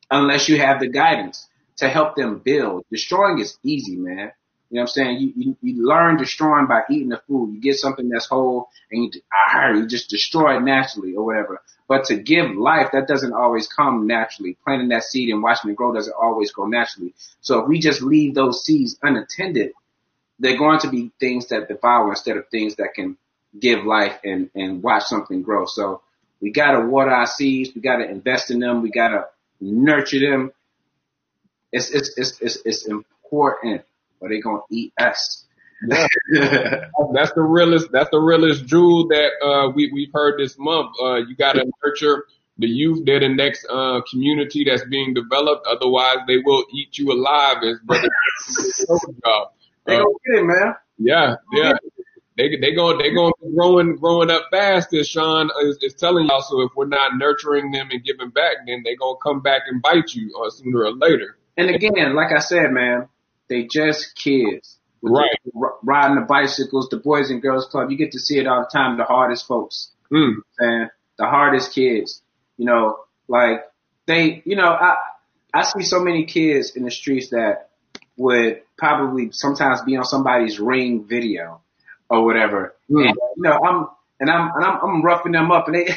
[0.10, 2.84] unless you have the guidance to help them build.
[2.92, 4.32] Destroying is easy, man.
[4.70, 5.20] You know what I'm saying?
[5.20, 7.54] You, you, you learn destroying by eating the food.
[7.54, 11.62] You get something that's whole and you, ah, you just destroy it naturally or whatever.
[11.88, 14.58] But to give life, that doesn't always come naturally.
[14.64, 17.14] Planting that seed and watching it grow doesn't always grow naturally.
[17.42, 19.72] So if we just leave those seeds unattended,
[20.40, 23.18] they're going to be things that devour instead of things that can
[23.60, 25.66] give life and, and watch something grow.
[25.66, 26.02] So
[26.42, 27.72] we gotta water our seeds.
[27.74, 28.82] We gotta invest in them.
[28.82, 29.28] We gotta
[29.62, 30.52] nurture them.
[31.72, 33.84] It's, it's, it's, it's, it's important
[34.20, 35.46] or they gonna eat us.
[35.88, 36.08] Yeah.
[37.14, 37.92] that's the realest.
[37.92, 40.92] That's the realest jewel that uh, we we've heard this month.
[41.02, 42.26] Uh, you got to nurture
[42.58, 43.06] the youth.
[43.06, 45.68] They're the next uh, community that's being developed.
[45.68, 47.58] Otherwise, they will eat you alive.
[47.64, 48.08] As brother
[49.86, 50.76] They gonna get it, man.
[50.98, 51.74] Yeah, yeah.
[52.38, 54.94] They they going they going growing growing up fast.
[54.94, 56.42] As Sean is, is telling y'all.
[56.42, 59.82] So if we're not nurturing them and giving back, then they gonna come back and
[59.82, 61.38] bite you uh, sooner or later.
[61.58, 63.08] And again, like I said, man,
[63.48, 64.78] they just kids.
[65.02, 65.38] Right.
[65.46, 67.92] The, riding the bicycles, the Boys and Girls Club.
[67.92, 68.98] You get to see it all the time.
[68.98, 69.92] The hardest folks.
[70.12, 70.36] Mm.
[70.60, 72.22] And the hardest kids.
[72.58, 73.62] You know, like
[74.08, 74.96] they, you know, I,
[75.54, 77.70] I see so many kids in the streets that
[78.18, 81.62] would probably sometimes be on somebody's ring video
[82.10, 82.76] or whatever.
[82.90, 83.10] Mm.
[83.10, 83.88] And, you know, I'm,
[84.20, 85.86] and I'm, and I'm, I'm roughing them up and they,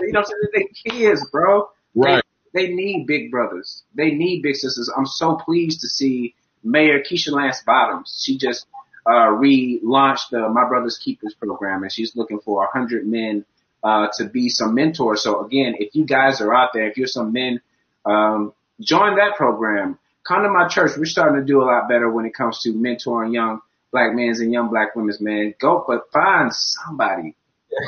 [0.00, 1.68] you know, i'm saying they kids, bro.
[1.94, 2.22] Right.
[2.54, 3.82] They, they need big brothers.
[3.94, 4.90] They need big sisters.
[4.94, 8.22] I'm so pleased to see Mayor Keisha Lance Bottoms.
[8.24, 8.66] She just
[9.06, 13.44] uh, relaunched the My Brothers Keepers program, and she's looking for a hundred men
[13.82, 15.22] uh, to be some mentors.
[15.22, 17.60] So again, if you guys are out there, if you're some men,
[18.04, 19.98] um, join that program.
[20.26, 20.96] Come to my church.
[20.96, 23.60] We're starting to do a lot better when it comes to mentoring young
[23.92, 25.14] black men and young black women.
[25.20, 27.36] Man, go but find somebody.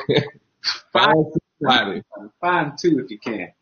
[0.92, 1.26] find
[1.60, 2.02] somebody.
[2.40, 3.52] Find two if you can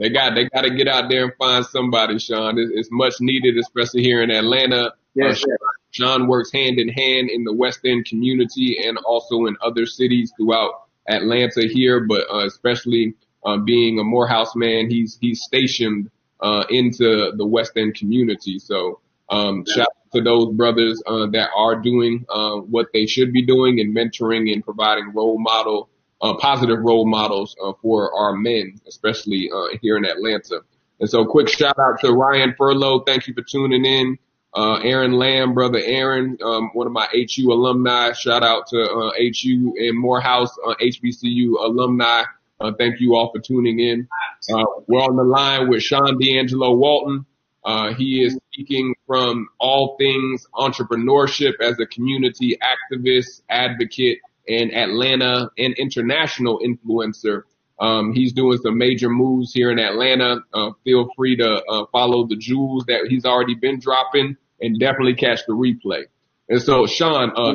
[0.00, 2.58] they got they got to get out there and find somebody, Sean.
[2.58, 4.94] It's, it's much needed, especially here in Atlanta.
[5.14, 5.56] Yes, uh,
[5.90, 10.32] Sean works hand in hand in the West End community and also in other cities
[10.38, 13.14] throughout Atlanta here, but uh, especially
[13.44, 16.10] uh, being a Morehouse man, he's he's stationed
[16.42, 18.58] uh, into the West End community.
[18.58, 23.32] So um, shout out to those brothers uh, that are doing uh, what they should
[23.32, 25.88] be doing and mentoring and providing role model
[26.20, 30.60] uh, positive role models uh, for our men, especially uh, here in Atlanta.
[31.00, 33.06] And so, quick shout out to Ryan Furlow.
[33.06, 34.18] Thank you for tuning in.
[34.52, 38.12] Uh, Aaron Lamb, brother Aaron, um, one of my HU alumni.
[38.12, 42.24] Shout out to uh, HU and Morehouse uh, HBCU alumni.
[42.60, 44.08] Uh, thank you all for tuning in.
[44.52, 47.24] Uh, we're on the line with Sean D'Angelo Walton.
[47.64, 54.18] Uh, he is speaking from all things entrepreneurship as a community activist, advocate,
[54.48, 57.42] and Atlanta and international influencer.
[57.78, 60.40] Um, he's doing some major moves here in Atlanta.
[60.52, 65.14] Uh, feel free to uh, follow the jewels that he's already been dropping and definitely
[65.14, 66.04] catch the replay.
[66.48, 67.54] And so, Sean, uh,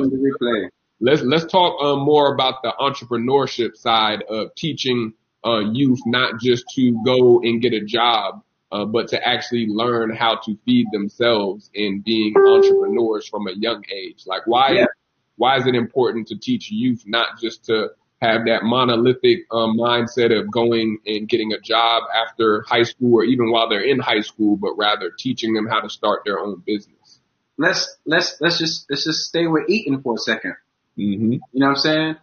[1.00, 5.12] let's let's talk uh, more about the entrepreneurship side of teaching
[5.44, 10.14] uh, youth not just to go and get a job, uh, but to actually learn
[10.14, 14.24] how to feed themselves and being entrepreneurs from a young age.
[14.26, 14.86] Like, why yeah
[15.36, 17.88] why is it important to teach youth not just to
[18.22, 23.24] have that monolithic um, mindset of going and getting a job after high school or
[23.24, 26.62] even while they're in high school, but rather teaching them how to start their own
[26.66, 27.20] business.
[27.58, 30.56] Let's let's let's just let's just stay with eating for a 2nd
[30.98, 31.32] mm-hmm.
[31.32, 32.16] You know what I'm saying?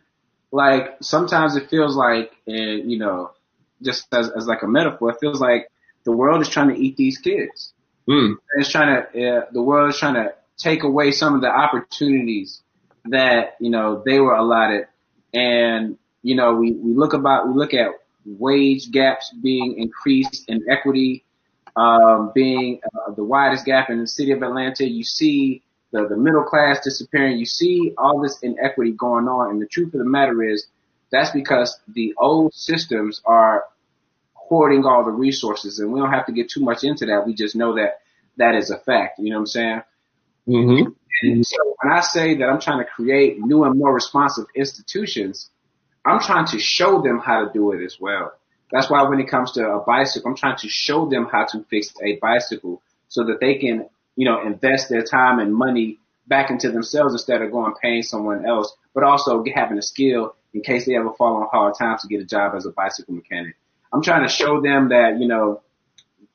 [0.52, 3.32] Like sometimes it feels like, and you know,
[3.82, 5.70] just as, as like a metaphor, it feels like
[6.04, 7.74] the world is trying to eat these kids.
[8.08, 8.36] Mm.
[8.58, 12.62] It's trying to uh, the world is trying to take away some of the opportunities
[13.06, 14.88] that, you know, they were allotted.
[15.34, 17.88] And, you know, we, we look about, we look at
[18.26, 21.26] wage gaps being increased and equity,
[21.76, 24.88] um, being uh, the widest gap in the city of Atlanta.
[24.88, 27.38] You see the, the middle class disappearing.
[27.38, 29.52] You see all this inequity going on.
[29.52, 30.68] And the truth of the matter is
[31.12, 33.64] that's because the old systems are
[34.34, 37.26] hoarding all the resources and we don't have to get too much into that.
[37.26, 38.02] We just know that
[38.38, 39.20] that is a fact.
[39.20, 39.82] You know what I'm saying?
[40.48, 40.92] Mm-hmm.
[41.22, 45.50] And so when I say that I'm trying to create new and more responsive institutions,
[46.04, 48.34] I'm trying to show them how to do it as well.
[48.72, 51.64] That's why when it comes to a bicycle, I'm trying to show them how to
[51.70, 56.50] fix a bicycle so that they can, you know, invest their time and money back
[56.50, 60.86] into themselves instead of going paying someone else, but also having a skill in case
[60.86, 63.56] they ever fall on hard times to get a job as a bicycle mechanic.
[63.92, 65.62] I'm trying to show them that, you know,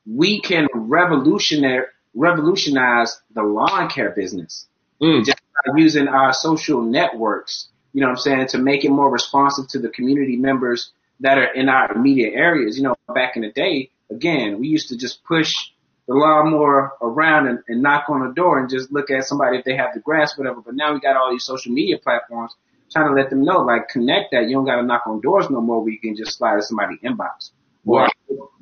[0.05, 4.65] we can revolutionize revolutionize the lawn care business
[5.01, 5.23] Mm.
[5.23, 7.69] just by using our social networks.
[7.93, 11.37] You know what I'm saying to make it more responsive to the community members that
[11.37, 12.77] are in our immediate areas.
[12.77, 15.53] You know, back in the day, again, we used to just push
[16.09, 19.63] the lawnmower around and, and knock on the door and just look at somebody if
[19.63, 20.59] they have the grass, whatever.
[20.59, 22.51] But now we got all these social media platforms
[22.91, 24.49] trying to let them know, like, connect that.
[24.49, 25.83] You don't got to knock on doors no more.
[25.83, 27.51] Where you can just slide to somebody's inbox
[27.85, 28.07] or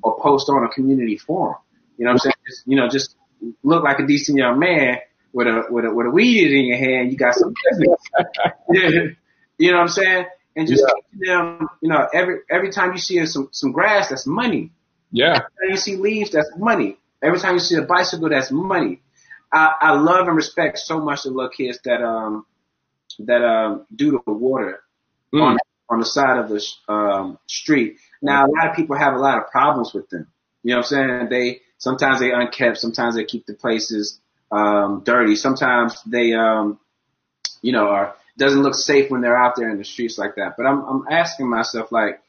[0.04, 1.56] or post on a community forum.
[1.98, 2.36] You know what I'm saying?
[2.46, 3.16] Just, you know, just
[3.64, 4.98] look like a decent young man
[5.32, 7.14] with a with a with a weed in your hand.
[7.14, 8.00] You got some business.
[9.58, 10.26] you know what I'm saying?
[10.58, 14.28] And just teaching them, you know, every every time you see some some grass, that's
[14.28, 14.72] money.
[15.14, 15.28] Yeah.
[15.28, 16.98] Every time you see leaves, that's money.
[17.24, 19.02] Every time you see a bicycle, that's money.
[19.52, 22.46] I, I love and respect so much the little kids that um
[23.20, 24.80] that um do the water
[25.34, 25.42] Mm.
[25.42, 25.58] on
[25.90, 27.98] on the side of the um street.
[28.22, 30.28] Now a lot of people have a lot of problems with them.
[30.64, 31.30] You know what I'm saying?
[31.30, 34.20] They sometimes they unkept, sometimes they keep the places
[34.52, 36.80] um dirty, sometimes they um
[37.62, 40.56] you know are doesn't look safe when they're out there in the streets like that.
[40.58, 42.22] But I'm I'm asking myself like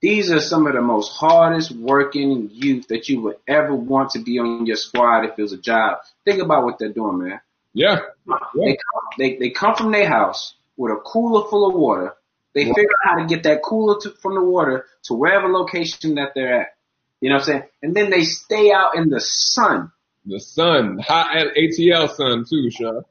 [0.00, 4.18] these are some of the most hardest working youth that you would ever want to
[4.18, 5.98] be on your squad if it was a job.
[6.24, 7.40] Think about what they're doing, man.
[7.72, 8.00] Yeah.
[8.26, 12.14] They come, they, they come from their house with a cooler full of water.
[12.54, 16.14] They figure out how to get that cooler to, from the water to wherever location
[16.14, 16.76] that they're at.
[17.20, 17.62] You know what I'm saying?
[17.82, 19.92] And then they stay out in the sun.
[20.24, 23.04] The sun, hot at ATL sun too, Sean.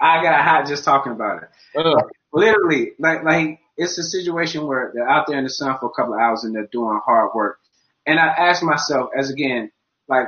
[0.00, 1.48] I got hot just talking about it.
[1.76, 5.86] Uh, Literally, like like it's a situation where they're out there in the sun for
[5.86, 7.58] a couple of hours and they're doing hard work.
[8.04, 9.70] And I ask myself, as again,
[10.08, 10.26] like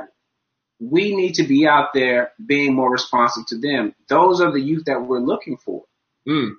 [0.79, 3.95] we need to be out there being more responsive to them.
[4.09, 5.85] Those are the youth that we're looking for.
[6.27, 6.53] mm,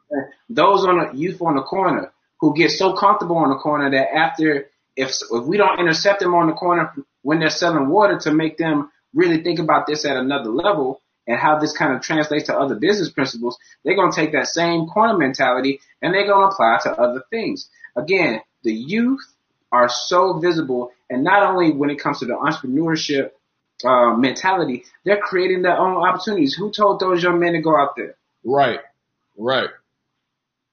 [0.49, 4.13] those on the youth on the corner who get so comfortable on the corner that
[4.13, 8.33] after if if we don't intercept them on the corner when they're selling water to
[8.33, 12.47] make them really think about this at another level and how this kind of translates
[12.47, 16.49] to other business principles, they're going to take that same corner mentality and they're going
[16.49, 17.69] to apply to other things.
[17.95, 19.21] Again, the youth
[19.71, 23.31] are so visible, and not only when it comes to the entrepreneurship
[23.85, 26.53] uh, mentality, they're creating their own opportunities.
[26.55, 28.15] Who told those young men to go out there?
[28.43, 28.79] right.
[29.37, 29.69] Right.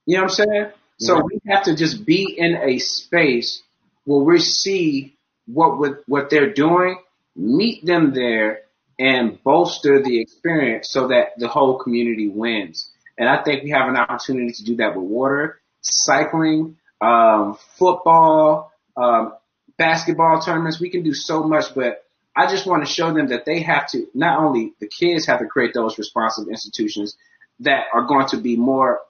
[0.05, 0.67] You know what I'm saying?
[0.99, 1.25] So Right.
[1.25, 3.63] we have to just be in a space
[4.05, 6.99] where we see what with what they're doing,
[7.37, 8.63] meet them there,
[8.99, 12.91] and bolster the experience so that the whole community wins.
[13.17, 18.73] And I think we have an opportunity to do that with water, cycling, um, football,
[18.97, 19.35] um,
[19.77, 20.81] basketball tournaments.
[20.81, 22.05] We can do so much, but
[22.37, 25.41] I just want to show them that they have to not only the kids have
[25.41, 27.17] to create those responsive institutions
[27.61, 29.01] that are going to be more,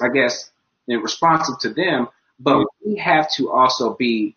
[0.00, 0.50] I guess,
[0.86, 4.36] responsive to them, but we have to also be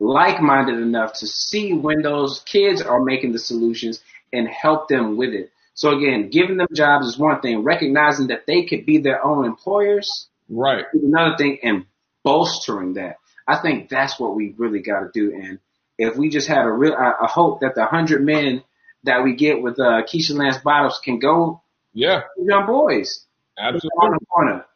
[0.00, 4.00] like-minded enough to see when those kids are making the solutions
[4.32, 5.52] and help them with it.
[5.74, 7.62] So again, giving them jobs is one thing.
[7.62, 10.84] Recognizing that they could be their own employers Right.
[10.92, 11.84] is another thing, and
[12.24, 13.16] bolstering that.
[13.46, 15.32] I think that's what we really got to do.
[15.32, 15.58] And
[15.98, 18.62] if we just had a real, I, I hope that the hundred men
[19.04, 22.22] that we get with uh, Keisha Lance Bottoms can go Yeah.
[22.36, 23.24] young boys
[23.58, 24.18] on Absolutely.
[24.18, 24.66] the corner.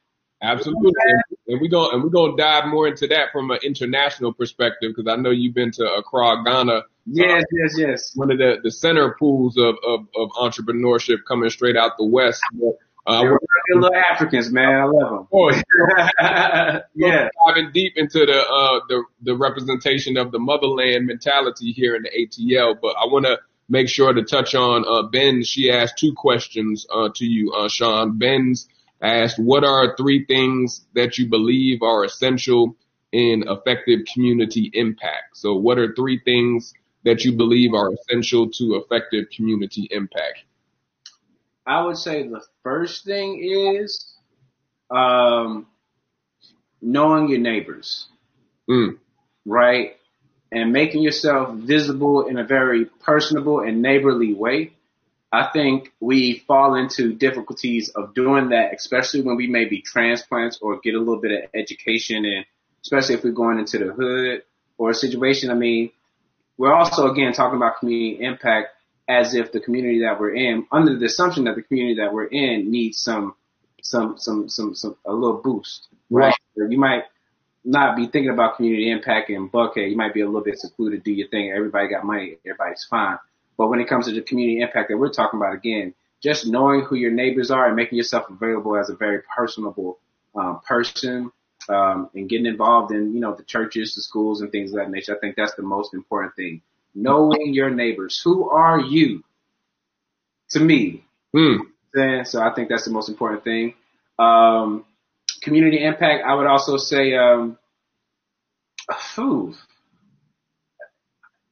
[0.45, 0.93] Absolutely.
[1.49, 5.11] And we go and we're gonna dive more into that from an international perspective because
[5.11, 8.13] I know you've been to Accra, Ghana, Yes, yes, yes.
[8.15, 12.41] one of the, the center pools of, of, of entrepreneurship coming straight out the west.
[12.55, 14.81] But, uh, They're we're little Africans, man.
[14.81, 15.63] I love them.
[16.95, 17.29] yeah.
[17.47, 22.11] diving deep into the uh the the representation of the motherland mentality here in the
[22.11, 22.77] ATL.
[22.81, 25.43] But I want to make sure to touch on uh Ben.
[25.43, 28.17] She asked two questions uh to you, uh Sean.
[28.17, 28.69] Ben's
[29.09, 32.77] asked, "What are three things that you believe are essential
[33.13, 36.73] in effective community impact?" So, what are three things
[37.05, 40.45] that you believe are essential to effective community impact?
[41.67, 44.15] I would say the first thing is
[44.91, 45.67] um,
[46.81, 48.09] knowing your neighbors,
[48.69, 48.99] Mm,
[49.45, 49.97] right?
[50.51, 54.73] And making yourself visible in a very personable and neighborly way.
[55.35, 60.79] I think we fall into difficulties of doing that, especially when we maybe transplants or
[60.81, 62.45] get a little bit of education and
[62.83, 64.43] especially if we're going into the hood
[64.79, 65.51] or a situation.
[65.51, 65.91] I mean,
[66.57, 68.69] we're also again talking about community impact
[69.09, 72.27] as if the community that we're in, under the assumption that the community that we're
[72.27, 73.35] in needs some,
[73.83, 76.35] some, some, some, some a little boost, right?
[76.57, 77.03] You might
[77.65, 79.91] not be thinking about community impact in Buckhead.
[79.91, 81.53] You might be a little bit secluded, do your thing.
[81.55, 83.19] Everybody got money, everybody's fine.
[83.57, 86.83] But when it comes to the community impact that we're talking about, again, just knowing
[86.83, 89.99] who your neighbors are and making yourself available as a very personable
[90.35, 91.31] um, person
[91.69, 94.91] um, and getting involved in, you know, the churches, the schools and things of that
[94.91, 95.15] nature.
[95.15, 96.63] I think that's the most important thing.
[96.95, 98.21] Knowing your neighbors.
[98.25, 99.23] Who are you?
[100.51, 101.05] To me.
[101.33, 101.57] Hmm.
[102.25, 103.75] So I think that's the most important thing.
[104.19, 104.85] Um,
[105.43, 107.59] community impact, I would also say, um,
[109.15, 109.55] whew,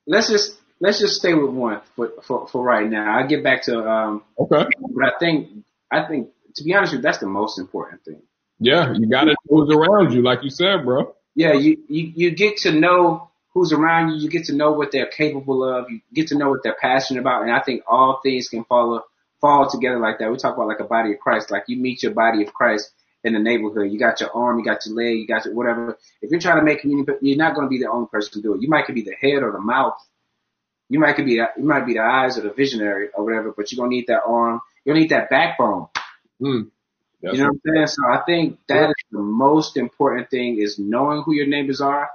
[0.06, 3.18] let's just let's just stay with one for for, for right now.
[3.18, 4.64] I'll get back to um, Okay.
[4.94, 8.20] but I think I think to be honest with you, that's the most important thing.
[8.58, 11.14] Yeah, you got to know who's around you, like you said, bro.
[11.34, 14.16] Yeah, you, you you get to know who's around you.
[14.16, 15.90] You get to know what they're capable of.
[15.90, 17.42] You get to know what they're passionate about.
[17.42, 19.02] And I think all things can fall
[19.40, 20.30] fall together like that.
[20.30, 21.50] We talk about like a body of Christ.
[21.50, 22.90] Like you meet your body of Christ
[23.24, 23.90] in the neighborhood.
[23.90, 25.98] You got your arm, you got your leg, you got your whatever.
[26.20, 28.42] If you're trying to make community, you're not going to be the only person to
[28.42, 28.62] do it.
[28.62, 29.94] You might could be the head or the mouth.
[30.92, 33.54] You might could be the, you might be the eyes or the visionary or whatever.
[33.56, 34.60] But you're gonna need that arm.
[34.84, 35.86] You're gonna need that backbone.
[37.22, 37.86] That's You know what I'm saying?
[37.86, 42.10] So I think that is the most important thing is knowing who your neighbors are,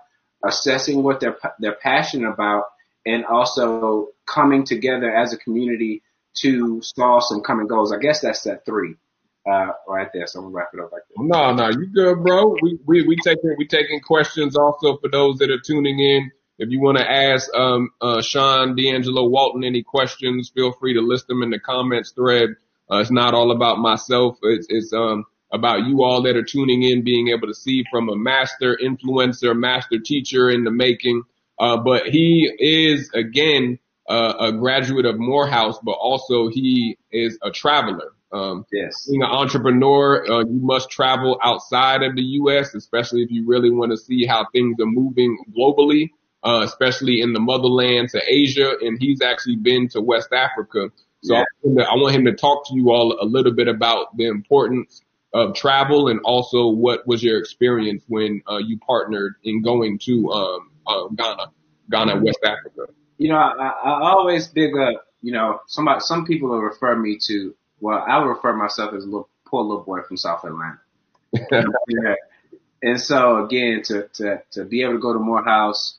[0.46, 2.66] assessing what they're they're passionate about,
[3.04, 6.04] and also coming together as a community
[6.42, 7.92] to solve some common goals.
[7.92, 8.94] I guess that's that three,
[9.50, 10.28] uh, right there.
[10.28, 11.24] So I'm gonna wrap it up like that.
[11.24, 12.56] No, no, you good, bro.
[12.62, 16.32] We we we taking we taking questions also for those that are tuning in.
[16.60, 21.02] If you want to ask um uh Shawn D'Angelo Walton any questions, feel free to
[21.02, 22.52] list them in the comments thread.
[22.92, 24.38] Uh, it's not all about myself.
[24.44, 28.10] It's it's um about you all that are tuning in, being able to see from
[28.10, 31.24] a master influencer, master teacher in the making.
[31.60, 37.52] Uh, but he is again uh, a graduate of Morehouse, but also he is a
[37.52, 38.12] traveler.
[38.32, 39.08] Um, Yes.
[39.08, 43.72] being an entrepreneur, uh, you must travel outside of the U.S., especially if you really
[43.72, 46.10] want to see how things are moving globally,
[46.44, 48.74] uh, especially in the motherland to Asia.
[48.82, 50.90] And he's actually been to West Africa.
[51.24, 51.42] So Yeah.
[51.42, 53.68] I want him to- I want him to talk to you all a little bit
[53.68, 55.02] about the importance
[55.34, 60.30] of travel and also what was your experience when uh, you partnered in going to
[60.32, 61.52] um, uh, Ghana,
[61.90, 62.92] Ghana, West Africa.
[63.18, 65.06] You know, I, I always big up.
[65.22, 67.56] You know, somebody, some people will refer me to.
[67.82, 70.80] Well, I would refer myself as a little poor little boy from South Atlanta.
[71.52, 72.16] yeah.
[72.82, 75.98] And so again, to, to, to be able to go to Morehouse,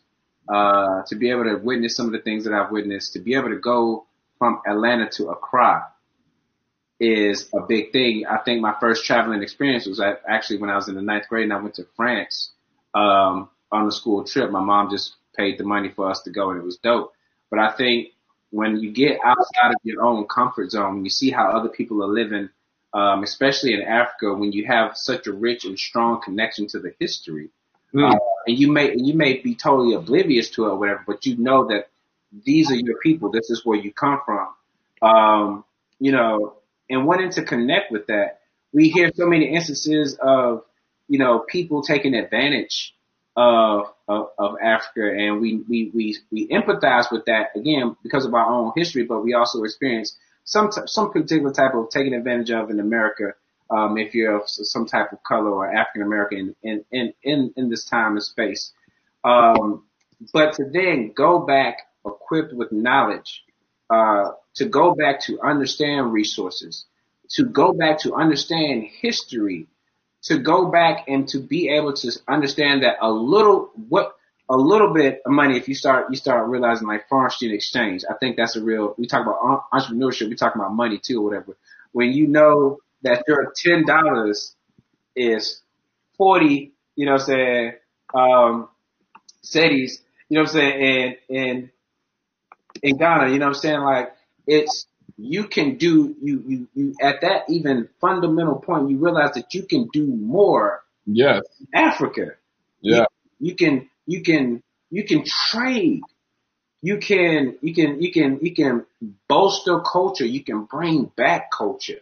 [0.52, 3.34] uh, to be able to witness some of the things that I've witnessed, to be
[3.34, 4.06] able to go
[4.38, 5.88] from Atlanta to Accra
[7.00, 8.24] is a big thing.
[8.28, 11.44] I think my first traveling experience was actually when I was in the ninth grade
[11.44, 12.50] and I went to France,
[12.94, 14.50] um, on a school trip.
[14.50, 17.12] My mom just paid the money for us to go and it was dope.
[17.50, 18.08] But I think
[18.50, 22.08] when you get outside of your own comfort zone, you see how other people are
[22.08, 22.48] living,
[22.94, 26.92] um, especially in Africa, when you have such a rich and strong connection to the
[26.98, 27.50] history,
[27.94, 28.14] Mm.
[28.14, 31.36] uh, and you may you may be totally oblivious to it or whatever, but you
[31.36, 31.88] know that
[32.44, 33.30] these are your people.
[33.30, 34.48] This is where you come from.
[35.00, 35.64] Um,
[35.98, 36.54] you know,
[36.90, 38.40] and wanting to connect with that,
[38.72, 40.64] we hear so many instances of
[41.08, 42.94] you know people taking advantage
[43.36, 48.34] of of, of Africa, and we, we we we empathize with that again because of
[48.34, 52.50] our own history, but we also experience some t- some particular type of taking advantage
[52.50, 53.34] of in America.
[53.70, 57.68] Um, if you're of some type of color or African American in, in in in
[57.68, 58.72] this time and space,
[59.24, 59.84] um,
[60.32, 63.44] but to then go back equipped with knowledge,
[63.90, 66.86] uh, to go back to understand resources,
[67.30, 69.66] to go back to understand history,
[70.22, 74.14] to go back and to be able to understand that a little what
[74.50, 78.02] a little bit of money if you start you start realizing like foreign student exchange
[78.10, 81.24] i think that's a real we talk about entrepreneurship we talk about money too or
[81.24, 81.56] whatever.
[81.92, 84.54] When you know that your ten dollars
[85.16, 85.60] is
[86.16, 87.72] forty you know what i'm saying
[88.14, 88.68] um
[89.42, 91.70] cities you know what i'm saying and and
[92.82, 93.80] in ghana you know what i'm saying?
[93.80, 94.12] Like
[94.46, 99.52] it's you can do you you you at that even fundamental point you realize that
[99.54, 101.42] you can do more Yes.
[101.74, 102.32] africa.
[102.80, 103.06] Yeah.
[103.40, 106.02] you can you can you can trade.
[106.82, 108.86] You can you can you can you can
[109.28, 110.26] bolster culture.
[110.26, 112.00] You can bring back culture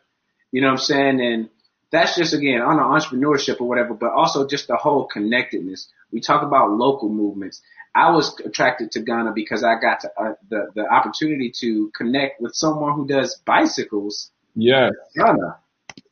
[0.53, 1.49] you know what i'm saying and
[1.91, 6.21] that's just again on the entrepreneurship or whatever but also just the whole connectedness we
[6.21, 7.61] talk about local movements
[7.95, 12.41] i was attracted to ghana because i got to, uh, the the opportunity to connect
[12.41, 14.93] with someone who does bicycles Yes.
[15.15, 15.59] Ghana,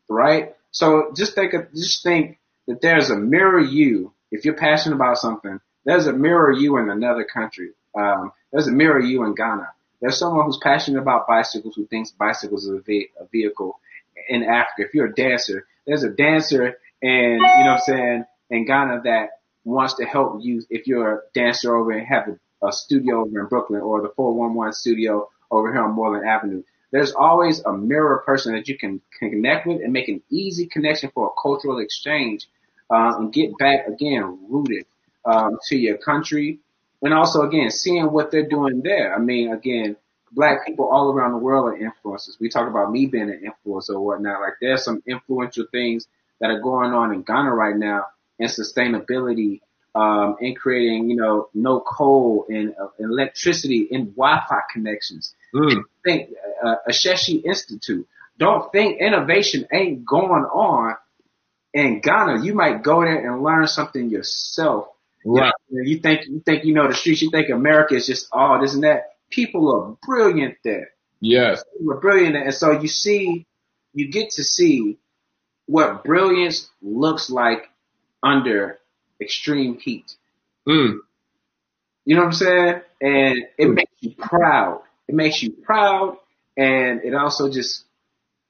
[0.09, 0.55] right?
[0.71, 4.13] So just think of, just think that there's a mirror you.
[4.31, 7.71] If you're passionate about something, there's a mirror you in another country.
[7.97, 9.71] Um, there's a mirror you in Ghana.
[10.01, 13.81] There's someone who's passionate about bicycles who thinks bicycles is a, ve- a vehicle
[14.29, 14.83] in Africa.
[14.89, 19.03] If you're a dancer, there's a dancer and you know what I'm saying in Ghana
[19.05, 20.63] that wants to help you.
[20.71, 24.11] If you're a dancer over and have a, a studio over in Brooklyn or the
[24.17, 26.63] 411 studio over here on Moreland Avenue,
[26.93, 31.11] there's always a mirror person that you can, connect with and make an easy connection
[31.15, 32.47] for a cultural exchange
[32.91, 34.85] uh, and get back again rooted
[35.25, 36.59] um, to your country,
[37.03, 39.15] and also again seeing what they're doing there.
[39.15, 39.97] I mean, again,
[40.35, 42.41] black people all around the world are influencers.
[42.41, 44.41] We talk about me being an influencer or whatnot.
[44.41, 46.07] Like there's some influential things
[46.41, 48.07] that are going on in Ghana right now
[48.39, 49.61] in sustainability,
[49.95, 55.35] um, in creating, you know, no coal and uh, electricity and Wi-Fi connections.
[55.55, 55.83] Mm.
[56.05, 56.31] Think
[56.65, 58.07] uh, Ashesi Institute.
[58.39, 60.97] Don't think innovation ain't going on
[61.73, 62.45] in Ghana.
[62.45, 64.89] You might go there and learn something yourself.
[65.25, 65.53] Right.
[65.71, 67.23] You, know, you think you think you know the streets.
[67.23, 69.14] You think America is just all this and that.
[69.31, 70.91] People are brilliant there.
[71.21, 71.65] Yes.
[71.73, 72.45] People are brilliant, there.
[72.45, 73.47] and so you see,
[73.93, 74.99] you get to see
[75.67, 77.69] what brilliance looks like
[78.23, 78.79] under
[79.21, 80.15] extreme heat.
[80.69, 80.99] Mm.
[82.05, 82.81] You know what I'm saying?
[83.01, 84.83] And it makes you proud.
[85.09, 86.19] It makes you proud,
[86.57, 87.85] and it also just,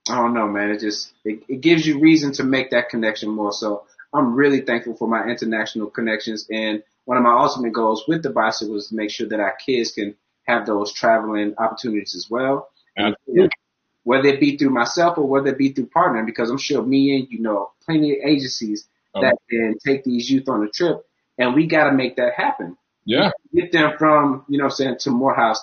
[0.09, 0.71] I don't know, man.
[0.71, 3.53] It just it, it gives you reason to make that connection more.
[3.53, 8.23] So I'm really thankful for my international connections, and one of my ultimate goals with
[8.23, 10.15] the bicycle is to make sure that our kids can
[10.47, 12.69] have those traveling opportunities as well.
[14.05, 17.17] Whether it be through myself or whether it be through partnering, because I'm sure me
[17.17, 18.87] and you know plenty of agencies
[19.17, 19.21] Oh.
[19.21, 21.07] that can take these youth on a trip,
[21.39, 22.77] and we got to make that happen.
[23.05, 23.31] Yeah.
[23.55, 25.61] Get them from you know what I'm saying to Morehouse,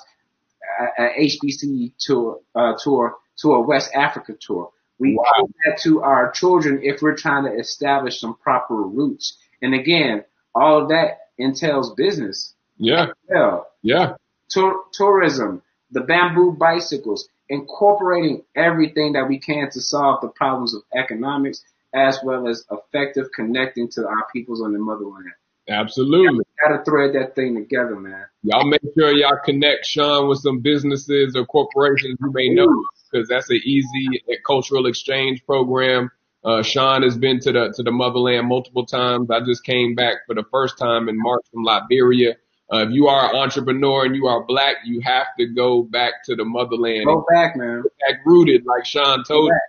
[0.97, 4.71] a, a HBC tour, uh, tour to a West Africa tour.
[4.99, 5.25] We Wow.
[5.43, 9.37] owe that to our children if we're trying to establish some proper roots.
[9.61, 10.23] And again,
[10.55, 12.53] all of that entails business.
[12.77, 13.07] Yeah.
[13.27, 14.13] Well, Yeah.
[14.51, 20.83] Tour, tourism, the bamboo bicycles, incorporating everything that we can to solve the problems of
[20.95, 25.31] economics as well as effective connecting to our peoples on the motherland.
[25.69, 26.43] Absolutely.
[26.61, 28.25] Gotta thread that thing together, man.
[28.43, 32.67] Y'all make sure y'all connect Shawn with some businesses or corporations you may know
[33.11, 36.09] because that's an easy cultural exchange program.
[36.43, 39.29] Uh, Shawn has been to the to the motherland multiple times.
[39.29, 42.35] I just came back for the first time in March from Liberia.
[42.73, 46.23] Uh, if you are an entrepreneur and you are black, you have to go back
[46.25, 47.83] to the motherland Go back, man.
[48.07, 49.59] back rooted, like Shawn told you.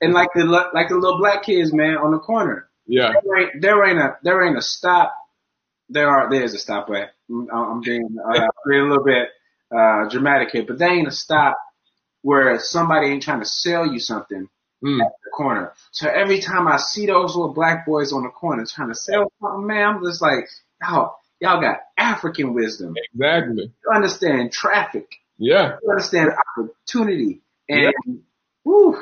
[0.00, 2.68] And like the like the little black kids, man, on the corner.
[2.86, 5.12] Yeah, There ain't there ain't a there ain't a stop.
[5.90, 8.32] There are there's a stop, I'm being uh,
[8.68, 9.28] being a little bit
[9.76, 11.56] uh, dramatic here, but there ain't a stop
[12.22, 14.48] where somebody ain't trying to sell you something
[14.84, 15.00] Mm.
[15.04, 15.72] at the corner.
[15.90, 19.24] So every time I see those little black boys on the corner trying to sell
[19.40, 20.48] something, man, I'm just like,
[20.80, 22.94] y'all, y'all got African wisdom.
[23.12, 23.72] exactly.
[23.84, 25.06] You understand traffic.
[25.38, 25.76] Yeah.
[25.82, 27.42] You understand opportunity.
[27.68, 27.92] And
[28.64, 28.98] whew,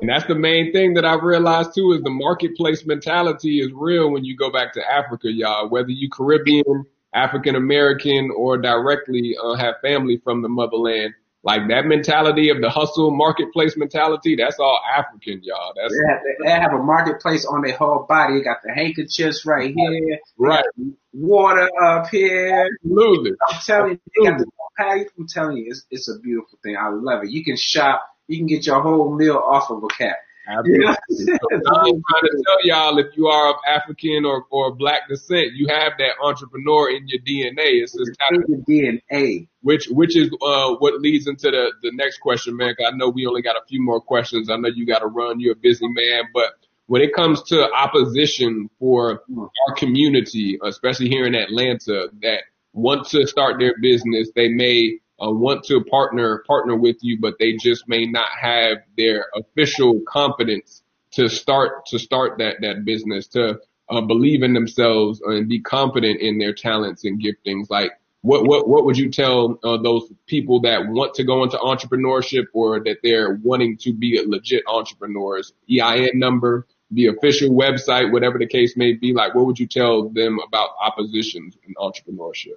[0.00, 4.10] And that's the main thing that I've realized too is the marketplace mentality is real
[4.10, 5.68] when you go back to Africa, y'all.
[5.68, 11.14] Whether you Caribbean, African American, or directly uh, have family from the motherland,
[11.44, 15.72] like that mentality of the hustle marketplace mentality, that's all African, y'all.
[15.76, 18.38] That's they have, they have a marketplace on their whole body.
[18.38, 20.64] They got the handkerchiefs right here, right.
[21.12, 22.68] water up here.
[22.82, 23.32] Absolutely.
[23.48, 25.06] I'm telling you, they got the bag.
[25.18, 26.76] I'm telling you, it's, it's a beautiful thing.
[26.76, 27.30] I love it.
[27.30, 28.02] You can shop.
[28.26, 30.16] You can get your whole meal off of a cat.
[30.48, 30.86] Absolutely.
[31.10, 31.38] You know?
[31.76, 35.66] I'm trying to tell y'all if you are of African or, or black descent, you
[35.68, 37.82] have that entrepreneur in your DNA.
[37.82, 39.48] It's just kind of It's in your DNA.
[39.62, 42.74] which which is uh, what leads into the the next question, man.
[42.74, 44.48] 'cause I know we only got a few more questions.
[44.50, 45.40] I know you got to run.
[45.40, 46.52] You're a busy man, but
[46.86, 49.22] when it comes to opposition for
[49.68, 55.30] our community, especially here in Atlanta, that want to start their business, they may uh,
[55.30, 60.82] want to partner partner with you, but they just may not have their official confidence
[61.12, 63.58] to start to start that that business to
[63.88, 67.70] uh, believe in themselves and be confident in their talents and giftings.
[67.70, 67.92] Like,
[68.22, 72.46] what what what would you tell uh, those people that want to go into entrepreneurship
[72.52, 75.52] or that they're wanting to be legit entrepreneurs?
[75.70, 79.12] EIN number, the official website, whatever the case may be.
[79.12, 82.56] Like, what would you tell them about oppositions in entrepreneurship?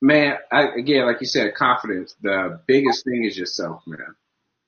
[0.00, 2.14] Man, I, again, like you said, confidence.
[2.22, 4.14] The biggest thing is yourself, man.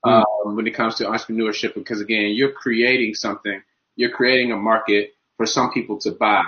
[0.03, 3.63] Um, when it comes to entrepreneurship, because again, you're creating something.
[3.97, 6.43] You're creating a market for some people to buy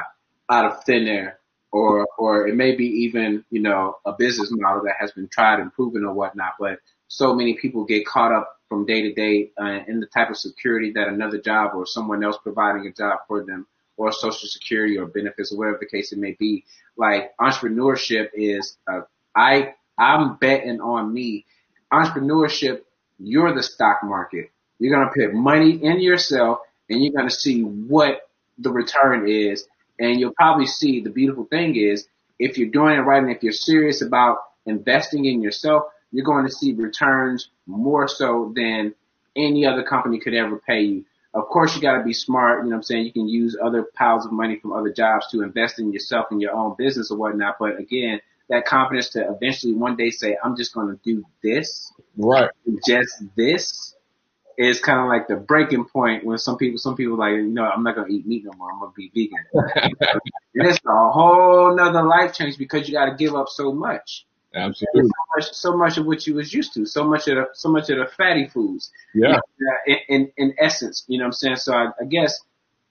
[0.49, 1.39] out of thin air,
[1.70, 5.61] or or it may be even you know a business model that has been tried
[5.61, 6.55] and proven or whatnot.
[6.59, 6.78] But
[7.09, 10.37] so many people get caught up from day to day uh, in the type of
[10.39, 13.66] security that another job or someone else providing a job for them,
[14.03, 16.64] or social security or benefits or whatever the case it may be.
[16.96, 19.03] Like entrepreneurship is, uh,
[19.34, 21.46] I I'm betting on me.
[21.92, 22.80] Entrepreneurship,
[23.18, 24.50] you're the stock market.
[24.78, 28.28] You're gonna put money in yourself, and you're gonna see what
[28.59, 29.66] the return is,
[29.98, 32.07] and you'll probably see the beautiful thing is
[32.38, 36.44] if you're doing it right and if you're serious about investing in yourself, you're going
[36.44, 38.94] to see returns more so than
[39.36, 41.05] any other company could ever pay you.
[41.35, 42.59] Of course, you got to be smart.
[42.59, 43.07] You know what I'm saying?
[43.07, 46.43] You can use other piles of money from other jobs to invest in yourself and
[46.43, 47.57] your own business or whatnot.
[47.59, 48.20] But again,
[48.51, 51.91] that confidence to eventually one day say, I'm just going to do this.
[52.16, 52.51] Right.
[52.87, 53.95] Just this
[54.59, 57.64] is kind of like the breaking point when some people, some people like, you know,
[57.64, 58.70] I'm not going to eat meat no more.
[58.70, 59.45] I'm going to be vegan.
[60.55, 64.26] and it's a whole nother life change because you got to give up so much.
[64.55, 65.03] Absolutely.
[65.03, 67.70] So much, so much of what you was used to, so much of the, so
[67.70, 68.90] much of the fatty foods.
[69.14, 69.38] Yeah.
[69.86, 71.57] In, in, in essence, you know what I'm saying?
[71.57, 72.38] So I, I guess,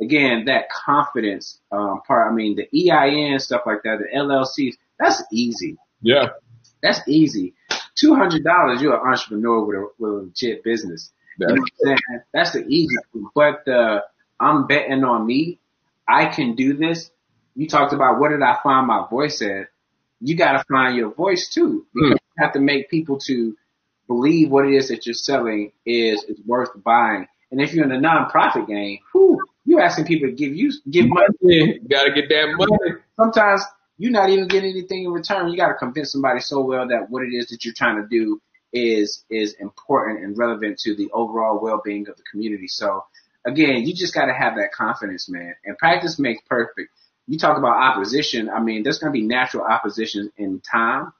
[0.01, 5.23] again, that confidence, um, part, I mean, the EIN, stuff like that, the LLCs, that's
[5.31, 5.77] easy.
[6.01, 6.29] Yeah.
[6.81, 7.53] That's easy.
[7.95, 11.11] Two hundred dollars, you're an entrepreneur with a, with a legit business.
[11.37, 12.21] That's, You know what I'm saying?
[12.33, 12.95] That's the easy.
[13.35, 14.01] But uh,
[14.39, 15.59] I'm betting on me.
[16.07, 17.11] I can do this.
[17.55, 19.67] You talked about what did I find my voice at?
[20.21, 21.85] You got to find your voice too.
[21.93, 22.13] Because hmm.
[22.13, 23.55] you have to make people to
[24.07, 27.27] believe what it is that you're selling is is worth buying.
[27.51, 31.07] And if you're in the nonprofit game, whew, you asking people to give you give
[31.07, 31.27] money.
[31.41, 31.79] money.
[31.89, 32.99] Gotta get that money.
[33.19, 33.63] Sometimes
[33.97, 35.49] you're not even getting anything in return.
[35.49, 38.07] You got to convince somebody so well that what it is that you're trying to
[38.07, 38.41] do
[38.73, 42.67] is is important and relevant to the overall well-being of the community.
[42.67, 43.03] So
[43.45, 45.53] again, you just got to have that confidence, man.
[45.65, 46.89] And practice makes perfect.
[47.31, 48.49] You talk about opposition.
[48.49, 51.13] I mean, there's going to be natural opposition in time,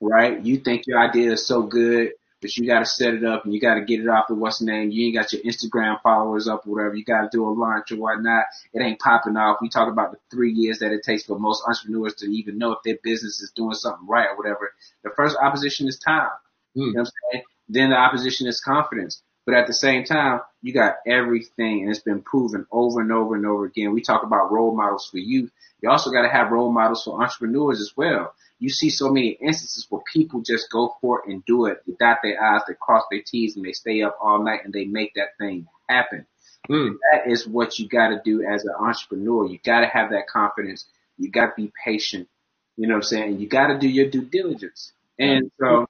[0.00, 0.42] right?
[0.42, 3.52] You think your idea is so good, but you got to set it up and
[3.52, 4.90] you got to get it off the what's name.
[4.90, 6.94] You ain't got your Instagram followers up or whatever.
[6.94, 8.44] You got to do a launch or whatnot.
[8.72, 9.58] It ain't popping off.
[9.60, 12.72] We talk about the three years that it takes for most entrepreneurs to even know
[12.72, 14.72] if their business is doing something right or whatever.
[15.04, 16.30] The first opposition is time.
[16.72, 16.92] You hmm.
[16.92, 17.44] know what I'm saying?
[17.68, 19.22] Then the opposition is confidence.
[19.48, 23.34] But at the same time, you got everything and it's been proven over and over
[23.34, 23.94] and over again.
[23.94, 25.50] We talk about role models for youth.
[25.80, 28.34] You also got to have role models for entrepreneurs as well.
[28.58, 31.80] You see so many instances where people just go for it and do it.
[31.86, 34.72] They dot their I's, they cross their T's, and they stay up all night and
[34.74, 36.26] they make that thing happen.
[36.68, 36.96] Mm.
[37.10, 39.46] That is what you got to do as an entrepreneur.
[39.46, 40.84] You got to have that confidence.
[41.16, 42.28] You got to be patient.
[42.76, 43.40] You know what I'm saying?
[43.40, 44.92] You got to do your due diligence.
[45.18, 45.88] And so,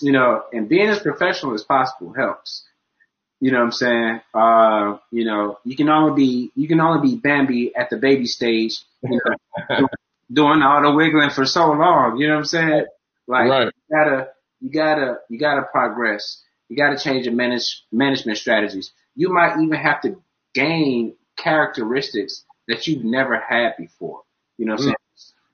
[0.00, 2.64] you know, and being as professional as possible helps.
[3.40, 4.20] You know what I'm saying?
[4.34, 8.26] Uh, you know, you can only be, you can only be Bambi at the baby
[8.26, 9.20] stage, you
[9.70, 9.86] know,
[10.32, 12.18] doing all the wiggling for so long.
[12.18, 12.86] You know what I'm saying?
[13.28, 13.64] Like, Right.
[13.66, 14.28] you gotta,
[14.60, 16.42] you gotta, you gotta progress.
[16.68, 18.92] You gotta change your manage, management strategies.
[19.14, 20.20] You might even have to
[20.54, 24.22] gain characteristics that you've never had before.
[24.58, 24.96] You know what I'm saying?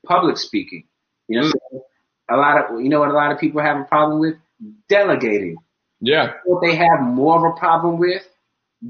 [0.07, 0.85] Public speaking.
[1.29, 1.83] You know what
[2.31, 4.35] A lot of, you know what a lot of people have a problem with?
[4.89, 5.57] Delegating.
[6.01, 6.35] Yeah.
[6.45, 8.23] What they have more of a problem with?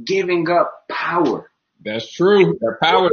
[0.05, 1.51] Giving up power.
[1.85, 2.59] That's true.
[2.61, 3.11] That power.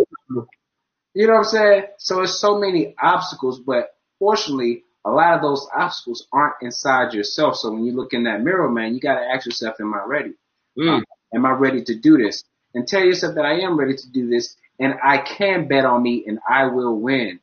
[1.14, 1.84] You know what I'm saying?
[1.98, 7.58] So it's so many obstacles, but fortunately, a lot of those obstacles aren't inside yourself.
[7.58, 10.04] So when you look in that mirror, man, you got to ask yourself, am I
[10.06, 10.34] ready?
[10.78, 11.04] Mm.
[11.34, 12.44] Am I ready to do this?
[12.74, 16.02] And tell yourself that I am ready to do this and I can bet on
[16.02, 17.39] me and I will win.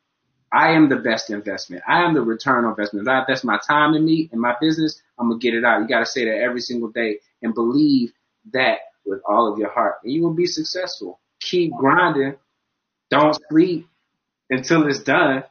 [0.52, 1.82] I am the best investment.
[1.86, 3.06] I am the return on investment.
[3.06, 5.80] If I invest my time in me and my business, I'm to get it out.
[5.80, 8.12] You got to say that every single day and believe
[8.52, 11.20] that with all of your heart and you will be successful.
[11.40, 12.36] Keep grinding.
[13.10, 13.88] Don't sleep
[14.50, 15.44] until it's done.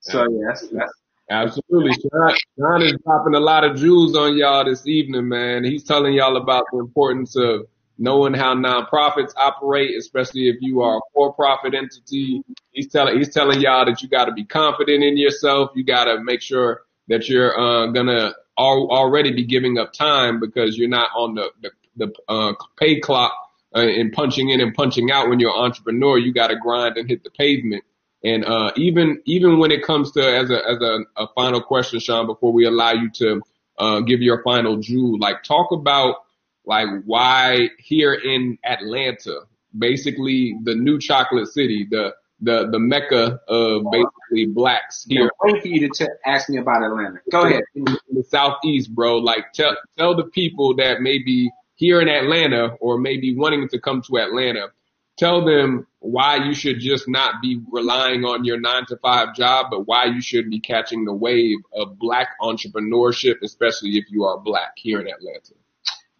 [0.00, 0.92] So yeah, that's,
[1.30, 1.92] Absolutely.
[1.92, 5.64] John, Shawn is dropping a lot of jewels on y'all this evening, man.
[5.64, 7.66] He's telling y'all about the importance of
[8.02, 12.42] knowing how nonprofits operate, especially if you are a for-profit entity.
[12.72, 15.70] He's telling he's telling y'all that you got to be confident in yourself.
[15.76, 20.40] You got to make sure that you're uh, gonna al- already be giving up time
[20.40, 23.32] because you're not on the the, the uh, pay clock
[23.74, 25.28] uh, and punching in and punching out.
[25.28, 27.84] When you're an entrepreneur, you got to grind and hit the pavement.
[28.24, 32.00] And uh, even even when it comes to as a as a, a final question,
[32.00, 33.42] Shawn, before we allow you to
[33.78, 36.16] uh, give your final jewel, like talk about
[36.64, 39.40] like why here in Atlanta,
[39.76, 45.22] basically the new chocolate city, the the the mecca of basically blacks here.
[45.22, 47.18] here Wait for you to t- ask me about Atlanta.
[47.30, 47.62] Go ahead.
[47.74, 49.18] in the southeast, bro.
[49.18, 54.02] Like tell tell the people that maybe here in Atlanta or maybe wanting to come
[54.02, 54.68] to Atlanta,
[55.16, 59.66] tell them why you should just not be relying on your nine to five job,
[59.70, 64.38] but why you should be catching the wave of black entrepreneurship, especially if you are
[64.38, 65.54] black here in Atlanta.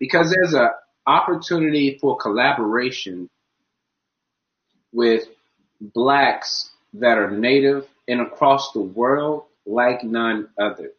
[0.03, 0.68] Because there's an
[1.07, 3.30] opportunity for collaboration
[4.92, 5.22] with
[5.80, 10.90] blacks that are native and across the world like none other.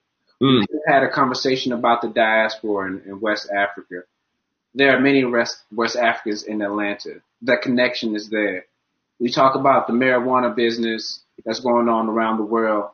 [0.42, 0.62] Mm.
[0.72, 4.04] We've had a conversation about the diaspora in, in West Africa.
[4.74, 7.16] There are many West, West Africans in Atlanta.
[7.42, 8.68] That connection is there.
[9.20, 12.92] We talk about the marijuana business that's going on around the world.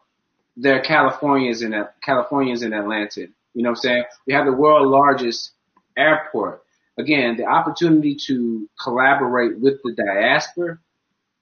[0.57, 3.27] There are Californians in Californians in Atlanta.
[3.53, 4.03] You know what I'm saying?
[4.25, 5.51] We have the world's largest
[5.99, 6.63] airport.
[6.97, 10.79] again, the opportunity to collaborate with the diaspora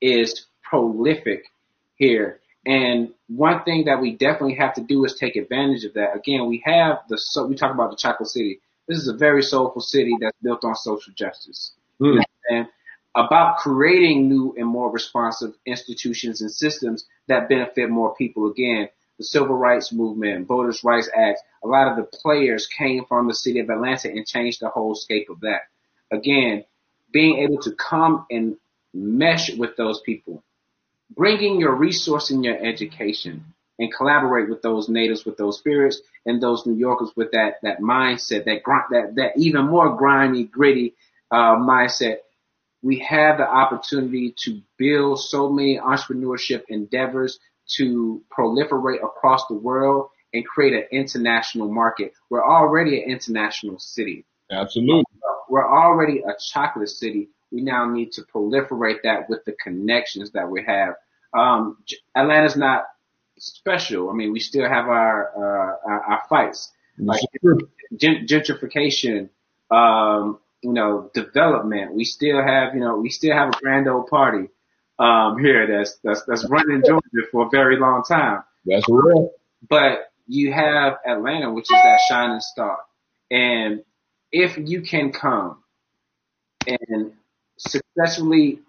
[0.01, 1.45] is prolific
[1.95, 2.39] here.
[2.65, 6.15] And one thing that we definitely have to do is take advantage of that.
[6.15, 8.59] Again, we have the so we talk about the Chocolate City.
[8.87, 11.71] This is a very soulful city that's built on social justice.
[12.01, 12.21] Mm.
[12.49, 12.67] And
[13.15, 18.51] about creating new and more responsive institutions and systems that benefit more people.
[18.51, 23.27] Again, the Civil Rights Movement, Voters' Rights Act, a lot of the players came from
[23.27, 25.61] the city of Atlanta and changed the whole scape of that.
[26.11, 26.65] Again,
[27.11, 28.57] being able to come and
[28.93, 30.43] mesh with those people,
[31.09, 36.41] bringing your resource in your education and collaborate with those natives, with those spirits and
[36.41, 38.61] those New Yorkers with that, that mindset, that,
[38.91, 40.95] that, that even more grimy, gritty,
[41.31, 42.17] uh, mindset.
[42.81, 47.39] We have the opportunity to build so many entrepreneurship endeavors
[47.75, 52.13] to proliferate across the world and create an international market.
[52.29, 54.25] We're already an international city.
[54.51, 55.03] Absolutely.
[55.49, 57.29] We're already a chocolate city.
[57.51, 60.95] We now need to proliferate that with the connections that we have.
[61.33, 61.77] Um,
[62.15, 62.85] Atlanta's not
[63.37, 64.09] special.
[64.09, 67.21] I mean, we still have our uh, our, our, fights, like
[67.93, 69.29] gentrification,
[69.71, 71.93] um, you know, development.
[71.93, 74.49] We still have, you know, we still have a grand old party
[74.99, 78.43] um, here that's that's that's running Georgia for a very long time.
[78.65, 79.31] That's real.
[79.69, 82.79] But you have Atlanta, which is that shining star,
[83.31, 83.83] and
[84.31, 85.63] if you can come
[86.67, 87.13] and
[87.57, 88.59] successfully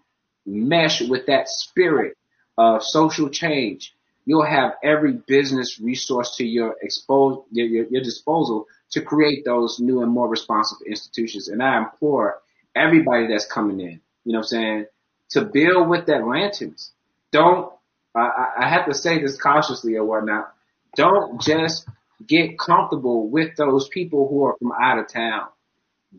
[0.46, 2.16] mesh with that spirit
[2.56, 8.66] of social change, you'll have every business resource to your expose your, your, your disposal
[8.90, 11.48] to create those new and more responsive institutions.
[11.48, 12.40] And I implore
[12.74, 14.86] everybody that's coming in, you know what I'm saying,
[15.30, 16.90] to build with Atlantans.
[17.32, 17.72] Don't,
[18.14, 20.52] I, I have to say this cautiously or whatnot.
[20.96, 21.86] Don't just
[22.26, 25.48] get comfortable with those people who are from out of town.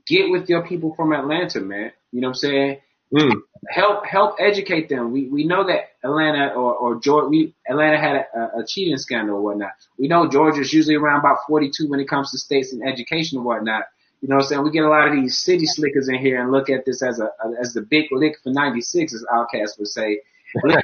[0.08, 1.92] Get with your people from Atlanta, man.
[2.12, 2.78] You know what I'm saying?
[3.14, 3.42] Mm.
[3.68, 5.12] Help help educate them.
[5.12, 9.38] We we know that Atlanta or or Georgia, we Atlanta had a, a cheating scandal
[9.38, 9.72] or whatnot.
[9.98, 13.46] We know Georgia's usually around about 42 when it comes to states and education and
[13.46, 13.86] whatnot.
[14.22, 14.64] You know what I'm saying?
[14.64, 17.20] We get a lot of these city slickers in here and look at this as
[17.20, 17.30] a,
[17.62, 20.22] as the big lick for 96, as Outkast would say.
[20.64, 20.76] you know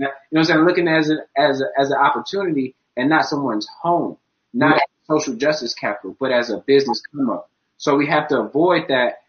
[0.00, 0.60] what I'm saying?
[0.60, 4.16] Looking as an, as a, as an opportunity and not someone's home,
[4.52, 7.50] not social justice capital, but as a business come up.
[7.76, 9.22] So we have to avoid that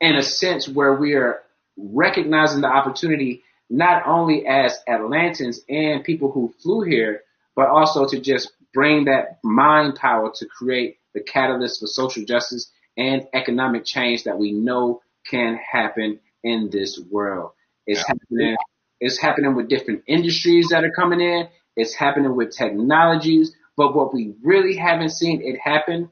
[0.00, 1.40] in a sense where we are
[1.76, 7.22] recognizing the opportunity not only as Atlantans and people who flew here,
[7.56, 12.70] but also to just bring that mind power to create the catalyst for social justice
[12.96, 17.52] and economic change that we know can happen in this world.
[17.86, 18.04] It's yeah.
[18.08, 18.56] happening.
[19.00, 21.48] It's happening with different industries that are coming in.
[21.76, 23.52] It's happening with technologies.
[23.76, 26.10] But what we really haven't seen it happen,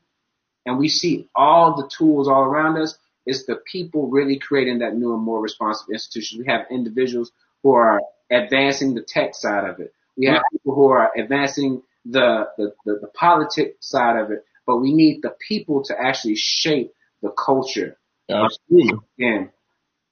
[0.66, 4.96] and we see all the tools all around us, is the people really creating that
[4.96, 6.40] new and more responsive institution.
[6.40, 7.30] We have individuals
[7.62, 8.00] who are
[8.30, 9.92] advancing the tech side of it.
[10.16, 14.78] We have people who are advancing the, the, the, the politics side of it but
[14.78, 16.92] we need the people to actually shape
[17.22, 17.98] the culture.
[18.30, 18.98] Absolutely.
[19.18, 19.50] Again,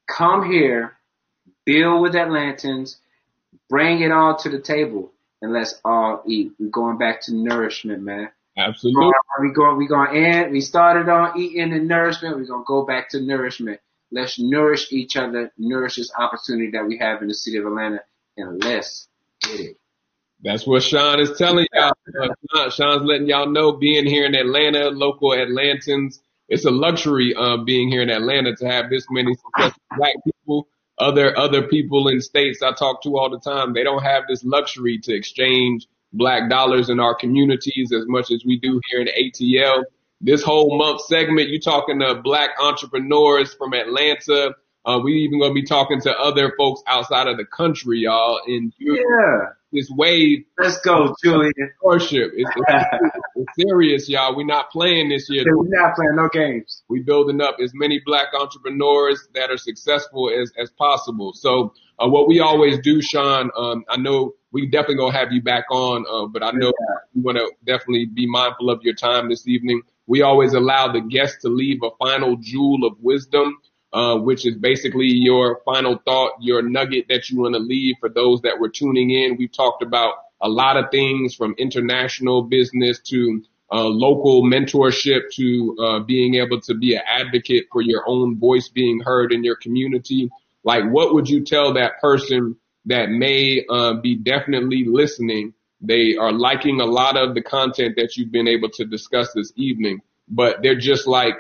[0.08, 0.96] come here,
[1.64, 2.96] build with Atlantans,
[3.68, 6.52] bring it all to the table, and let's all eat.
[6.58, 8.30] We're going back to nourishment, man.
[8.56, 9.12] Absolutely.
[9.40, 10.52] We going we going end.
[10.52, 12.36] We started on eating and nourishment.
[12.36, 13.80] We're gonna go back to nourishment.
[14.12, 18.00] Let's nourish each other, nourish this opportunity that we have in the city of Atlanta,
[18.36, 19.08] and let's
[19.40, 19.79] get it.
[20.42, 21.92] That's what Shawn is telling y'all.
[22.54, 26.18] Uh, Shawn's letting y'all know being here in Atlanta, local Atlantans,
[26.50, 30.66] it's a luxury uh, being here in Atlanta to have this many successful black people.
[30.98, 34.44] Other other people in states I talk to all the time, they don't have this
[34.44, 39.06] luxury to exchange black dollars in our communities as much as we do here in
[39.06, 39.84] ATL.
[40.20, 44.54] This whole month segment, you're talking to black entrepreneurs from Atlanta.
[44.84, 48.40] Uh, we even gonna be talking to other folks outside of the country, y'all.
[48.46, 50.44] And yeah this wave.
[50.58, 51.52] Let's go, Julian.
[51.82, 52.32] Worship.
[52.34, 52.84] It's, it's,
[53.36, 54.36] it's, serious, y'all.
[54.36, 55.44] We're not playing this year.
[55.46, 56.82] We're not playing no games.
[56.88, 61.32] We're building up as many black entrepreneurs that are successful as, as possible.
[61.34, 65.42] So, uh, what we always do, Shawn, um, I know we definitely gonna have you
[65.42, 66.96] back on, uh, but I know yeah.
[67.14, 69.82] you want to definitely be mindful of your time this evening.
[70.06, 73.58] We always allow the guests to leave a final jewel of wisdom
[73.92, 78.08] uh, which is basically your final thought, your nugget that you want to leave for
[78.08, 79.36] those that were tuning in.
[79.36, 85.76] We've talked about a lot of things from international business to uh, local mentorship to
[85.80, 89.56] uh, being able to be an advocate for your own voice being heard in your
[89.56, 90.30] community.
[90.64, 95.54] Like, what would you tell that person that may uh, be definitely listening?
[95.80, 99.52] They are liking a lot of the content that you've been able to discuss this
[99.56, 101.34] evening, but they're just like,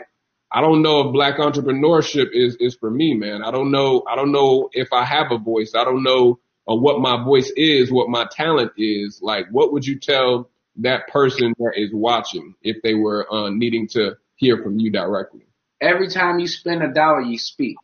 [0.52, 3.42] I don't know if black entrepreneurship is, is for me, man.
[3.42, 4.02] I don't know.
[4.10, 5.72] I don't know if I have a voice.
[5.76, 9.20] I don't know uh, what my voice is, what my talent is.
[9.22, 13.86] Like, what would you tell that person that is watching if they were uh, needing
[13.88, 15.42] to hear from you directly?
[15.80, 17.76] Every time you spend a dollar, you speak.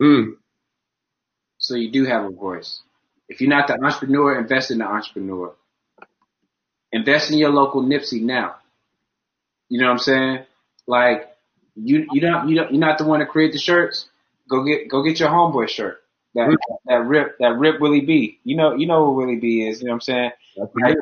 [0.00, 0.36] Mm.
[1.58, 2.80] So you do have a voice.
[3.28, 5.54] If you're not the entrepreneur, invest in the entrepreneur.
[6.90, 8.56] Invest in your local Nipsey now.
[9.68, 10.38] You know what I'm saying?
[10.86, 11.31] Like
[11.76, 14.08] you you don't you don't you're not the one to create the shirts.
[14.48, 16.02] Go get go get your homeboy shirt.
[16.34, 16.56] That
[16.86, 18.40] that rip that rip Willie B.
[18.44, 19.80] You know you know who Willie B is.
[19.80, 20.30] You know what I'm saying?
[20.56, 20.96] Like,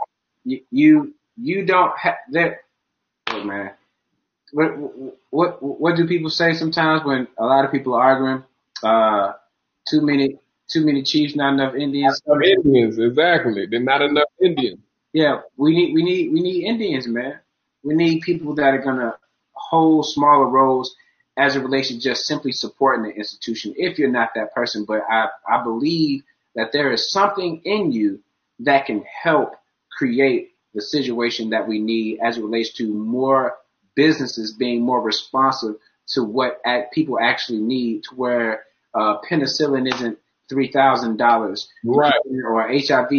[0.44, 2.58] you, you you don't have that.
[3.28, 3.72] Oh man,
[4.52, 4.70] what
[5.30, 8.44] what what do people say sometimes when a lot of people are arguing?
[8.82, 9.32] Uh,
[9.88, 12.20] too many too many chiefs, not enough Indians.
[12.26, 13.66] Not enough Indians, exactly.
[13.66, 14.80] There's not enough Indians.
[15.12, 17.40] Yeah, we need we need we need Indians, man.
[17.82, 19.16] We need people that are gonna
[19.70, 20.94] hold smaller roles
[21.36, 23.74] as it relates to just simply supporting the institution.
[23.76, 26.22] If you're not that person, but I I believe
[26.54, 28.20] that there is something in you
[28.61, 29.54] that can help
[29.96, 33.56] create the situation that we need as it relates to more
[33.94, 35.76] businesses being more responsive
[36.08, 36.61] to what
[36.92, 42.12] people actually need to where uh, penicillin isn't three thousand dollars, right?
[42.44, 43.11] Or HIV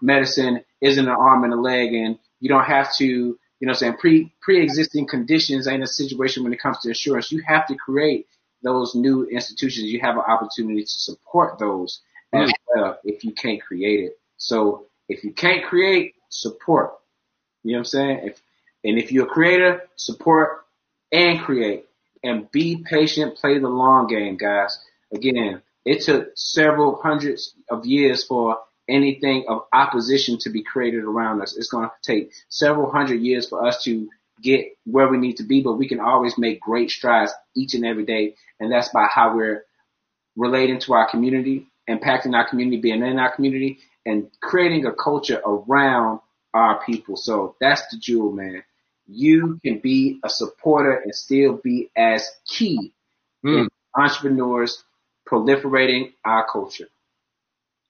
[0.00, 3.76] medicine isn't an arm and a leg, and you don't have to, you know, what
[3.76, 7.30] I'm saying pre pre-existing conditions ain't a situation when it comes to insurance.
[7.30, 8.26] You have to create
[8.60, 9.86] those new institutions.
[9.86, 12.00] You have an opportunity to support those
[12.34, 12.42] mm-hmm.
[12.42, 14.18] as well if you can't create it.
[14.36, 16.94] So if you can't create, support.
[17.62, 18.20] You know what I'm saying?
[18.24, 18.42] If
[18.82, 20.64] and if you're a creator, support
[21.12, 21.84] and create
[22.24, 24.76] and be patient, play the long game, guys.
[25.14, 28.58] Again, it took several hundreds of years for
[28.88, 31.56] anything of opposition to be created around us.
[31.56, 34.08] It's going to take several hundred years for us to
[34.42, 37.84] get where we need to be, but we can always make great strides each and
[37.84, 38.34] every day.
[38.58, 39.64] And that's by how we're
[40.36, 45.40] relating to our community, impacting our community, being in our community, and creating a culture
[45.44, 46.20] around
[46.54, 47.16] our people.
[47.16, 48.64] So that's the jewel, man.
[49.06, 52.92] You can be a supporter and still be as key
[53.44, 53.68] mm.
[53.96, 54.82] entrepreneurs
[55.28, 56.88] proliferating our culture.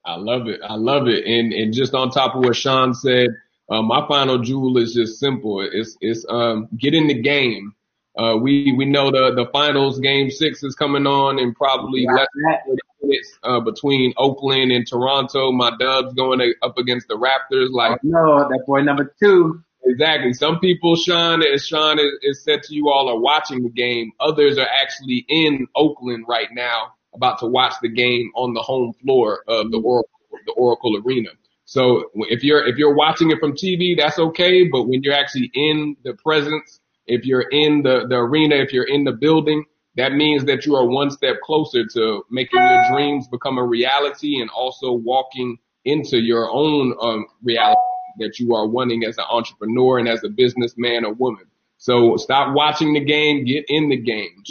[0.05, 0.61] I love it.
[0.63, 1.25] I love it.
[1.25, 3.29] And and just on top of what Shawn said,
[3.71, 5.61] uh, my final jewel is just simple.
[5.61, 7.75] It's it's um get in the game.
[8.19, 12.27] Uh, we we know the the finals game six is coming on in probably less
[12.35, 15.53] than minutes uh, between Oakland and Toronto.
[15.53, 17.71] My Dubs going up against the Raptors.
[17.71, 19.63] Like oh, no, that boy number two.
[19.85, 20.33] Exactly.
[20.33, 24.13] Some people, Shawn, as Shawn is said to you all, are watching the game.
[24.21, 28.93] Others are actually in Oakland right now about to watch the game on the home
[29.03, 30.11] floor of the Oracle,
[30.47, 31.31] the Oracle Arena.
[31.65, 34.69] So if you're if you're watching it from TV, that's okay.
[34.69, 38.89] But when you're actually in the presence, if you're in the the arena, if you're
[38.89, 39.65] in the building,
[39.97, 44.41] that means that you are one step closer to making your dreams become a reality
[44.41, 47.81] and also walking into your own um, reality
[48.19, 51.45] that you are wanting as an entrepreneur and as a businessman or woman.
[51.79, 54.43] So stop watching the game, get in the game.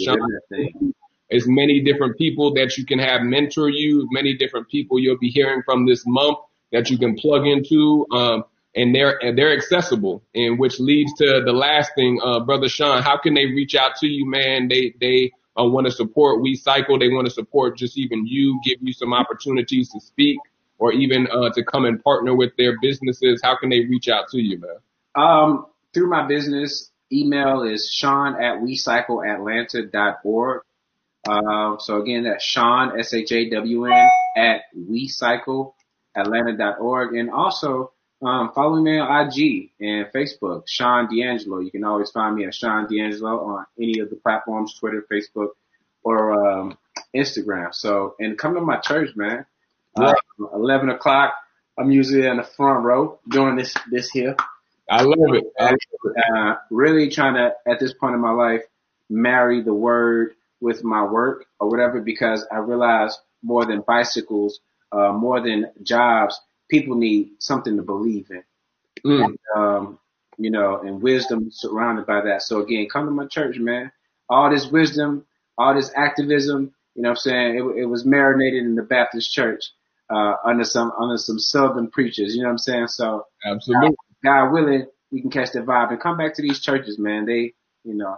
[1.32, 5.30] As many different people that you can have mentor you, many different people you'll be
[5.30, 6.38] hearing from this month
[6.72, 8.06] that you can plug into.
[8.12, 8.44] Um,
[8.76, 13.04] and they're and they're accessible, and which leads to the last thing, uh, brother Shawn.
[13.04, 14.70] How can they reach out to you, man?
[14.70, 16.98] They they uh, want to support We Cycle.
[16.98, 20.40] They want to support just even you, give you some opportunities to speak,
[20.78, 23.42] or even uh, to come and partner with their businesses.
[23.44, 24.78] How can they reach out to you, man?
[25.16, 30.62] Um, through my business email is Shawn at WeCycleAtlanta.org.
[31.28, 37.16] Uh, so again, that's Shawn, S-H-A-W-N at WeCycleAtlanta.org.
[37.16, 37.92] And also,
[38.24, 41.60] um, follow me on IG and Facebook, Shawn D'Angelo.
[41.60, 45.50] You can always find me at Shawn D'Angelo on any of the platforms, Twitter, Facebook,
[46.04, 46.78] or, um,
[47.16, 47.74] Instagram.
[47.74, 49.46] So, and come to my church, man.
[49.96, 50.14] Uh,
[50.54, 51.34] 11 o'clock.
[51.78, 54.36] I'm usually in the front row doing this, this here.
[54.90, 55.46] I love it.
[55.60, 56.24] I love it.
[56.36, 58.64] Uh, really trying to, at this point in my life,
[59.10, 64.60] marry the word with my work or whatever because I realize more than bicycles,
[64.92, 66.40] uh, more than jobs,
[66.70, 68.44] people need something to believe in.
[69.06, 69.26] Mm.
[69.26, 70.00] And, um,
[70.38, 72.44] you know, and wisdom surrounded by that.
[72.44, 73.92] So again, come to my church, man.
[74.30, 75.26] All this wisdom,
[75.58, 77.56] all this activism, you know what I'm saying?
[77.56, 79.64] It, it was marinated in the Baptist church,
[80.10, 82.88] uh, under some, under some southern preachers, you know what I'm saying?
[82.88, 83.96] So, absolutely.
[84.24, 87.26] God, God willing, we can catch the vibe and come back to these churches, man.
[87.26, 87.54] They,
[87.84, 88.18] you know,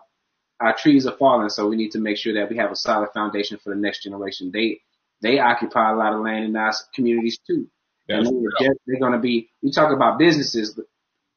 [0.64, 3.10] our trees are falling, so we need to make sure that we have a solid
[3.14, 4.52] foundation for the next generation.
[4.54, 4.82] They
[5.22, 7.68] they occupy a lot of land in our communities too.
[8.08, 9.50] That's and they're, they're going to be.
[9.62, 10.80] We talk about businesses,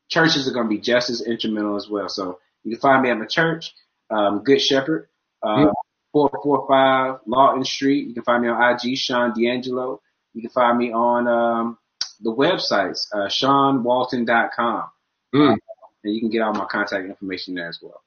[0.09, 2.09] churches are going to be just as instrumental as well.
[2.09, 3.73] So you can find me at my church,
[4.11, 5.09] um, Good Shepherd.
[5.43, 5.67] Uh,
[6.13, 8.09] 445 Lawton Street.
[8.09, 10.01] You can find me on IG, Shawn D'Angelo.
[10.33, 11.79] You can find me on um,
[12.21, 14.85] the websites, uh, ShawnWalton.com.
[15.35, 15.53] Mm.
[15.53, 15.57] Uh,
[16.05, 18.03] and you can get all my contact information there as well.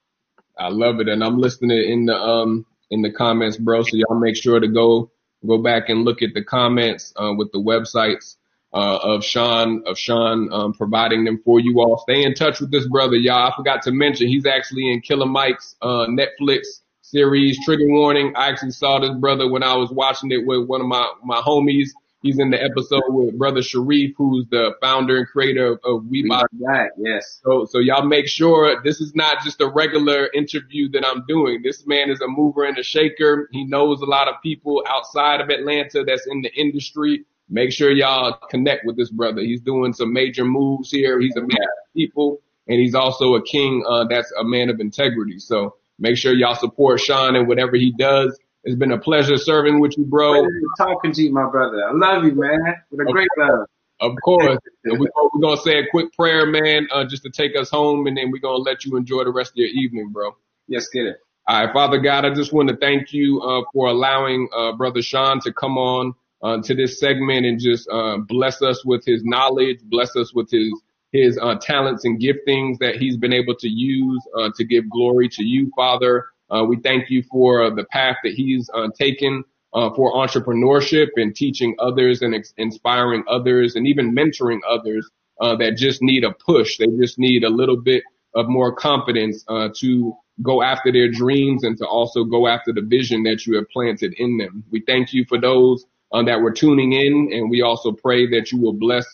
[0.60, 3.82] I love it, and I'm listing it in the um in the comments, bro.
[3.82, 5.10] So y'all make sure to go
[5.46, 8.36] go back and look at the comments uh, with the websites
[8.74, 11.98] uh, of Shawn of Shawn um, providing them for you all.
[11.98, 13.50] Stay in touch with this brother, y'all.
[13.52, 18.34] I forgot to mention he's actually in Killer Mike's uh, Netflix series Trigger Warning.
[18.36, 21.40] I actually saw this brother when I was watching it with one of my my
[21.40, 21.90] homies.
[22.22, 26.28] He's in the episode with brother Sharif, who's the founder and creator of, of We
[26.28, 26.90] Buy Black.
[26.98, 27.40] Yes.
[27.42, 31.62] so, so y'all make sure this is not just a regular interview that I'm doing.
[31.62, 33.48] This man is a mover and a shaker.
[33.52, 37.24] He knows a lot of people outside of Atlanta that's in the industry.
[37.48, 39.40] Make sure y'all connect with this brother.
[39.40, 41.18] He's doing some major moves here.
[41.20, 44.78] He's a man of people and he's also a king, uh, that's a man of
[44.78, 45.40] integrity.
[45.40, 48.38] So make sure y'all support Shawn and whatever he does.
[48.64, 50.46] It's been a pleasure serving with you, bro.
[50.76, 51.82] Talking to you, my brother.
[51.88, 52.60] I love you, man.
[52.90, 53.66] With a great love.
[54.00, 54.58] Of course.
[54.82, 57.68] And we, we're going to say a quick prayer, man, uh, just to take us
[57.68, 60.34] home, and then we're going to let you enjoy the rest of your evening, bro.
[60.68, 61.18] Yes, get it.
[61.46, 65.02] All right, Father God, I just want to thank you uh, for allowing uh, Brother
[65.02, 69.22] Shawn to come on uh, to this segment and just uh, bless us with his
[69.22, 70.72] knowledge, bless us with his
[71.12, 75.28] his uh, talents and giftings that he's been able to use uh, to give glory
[75.28, 76.26] to you, Father.
[76.50, 81.34] Uh, we thank you for the path that he's uh, taken uh, for entrepreneurship and
[81.34, 85.08] teaching others and ex- inspiring others and even mentoring others
[85.40, 86.76] uh, that just need a push.
[86.78, 88.02] They just need a little bit
[88.34, 92.82] of more confidence uh, to go after their dreams and to also go after the
[92.82, 94.64] vision that you have planted in them.
[94.70, 98.50] We thank you for those uh, that were tuning in, and we also pray that
[98.50, 99.06] you will bless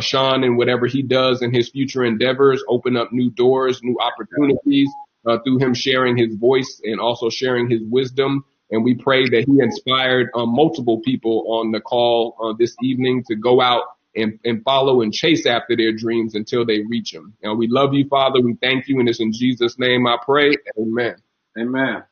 [0.00, 4.90] Shawn and whatever he does in his future endeavors, open up new doors, new opportunities
[5.26, 8.44] uh, through him sharing his voice and also sharing his wisdom.
[8.70, 13.24] And we pray that he inspired uh, multiple people on the call uh, this evening
[13.28, 13.84] to go out
[14.16, 17.34] and, and follow and chase after their dreams until they reach them.
[17.42, 18.40] And we love you, Father.
[18.40, 18.98] We thank you.
[18.98, 20.52] And it's in Jesus' name I pray.
[20.78, 21.16] Amen.
[21.58, 22.02] Amen.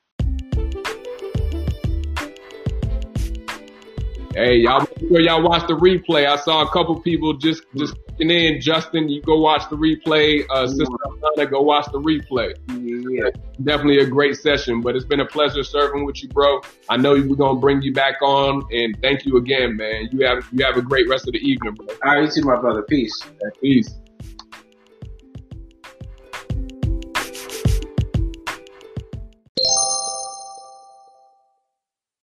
[4.34, 6.26] Hey, y'all make sure y'all watch the replay.
[6.26, 10.44] I saw a couple people just just clicking then Justin, you go watch the replay.
[10.50, 12.54] Uh, Sister Alana, go watch the replay.
[12.68, 13.30] Yeah.
[13.62, 16.60] Definitely a great session, but it's been a pleasure serving with you, bro.
[16.88, 20.08] I know we're gonna bring you back on, and thank you again, man.
[20.12, 21.86] You have you have a great rest of the evening, bro.
[22.04, 22.82] All right, you too, my brother.
[22.82, 23.20] Peace.
[23.60, 23.94] Peace.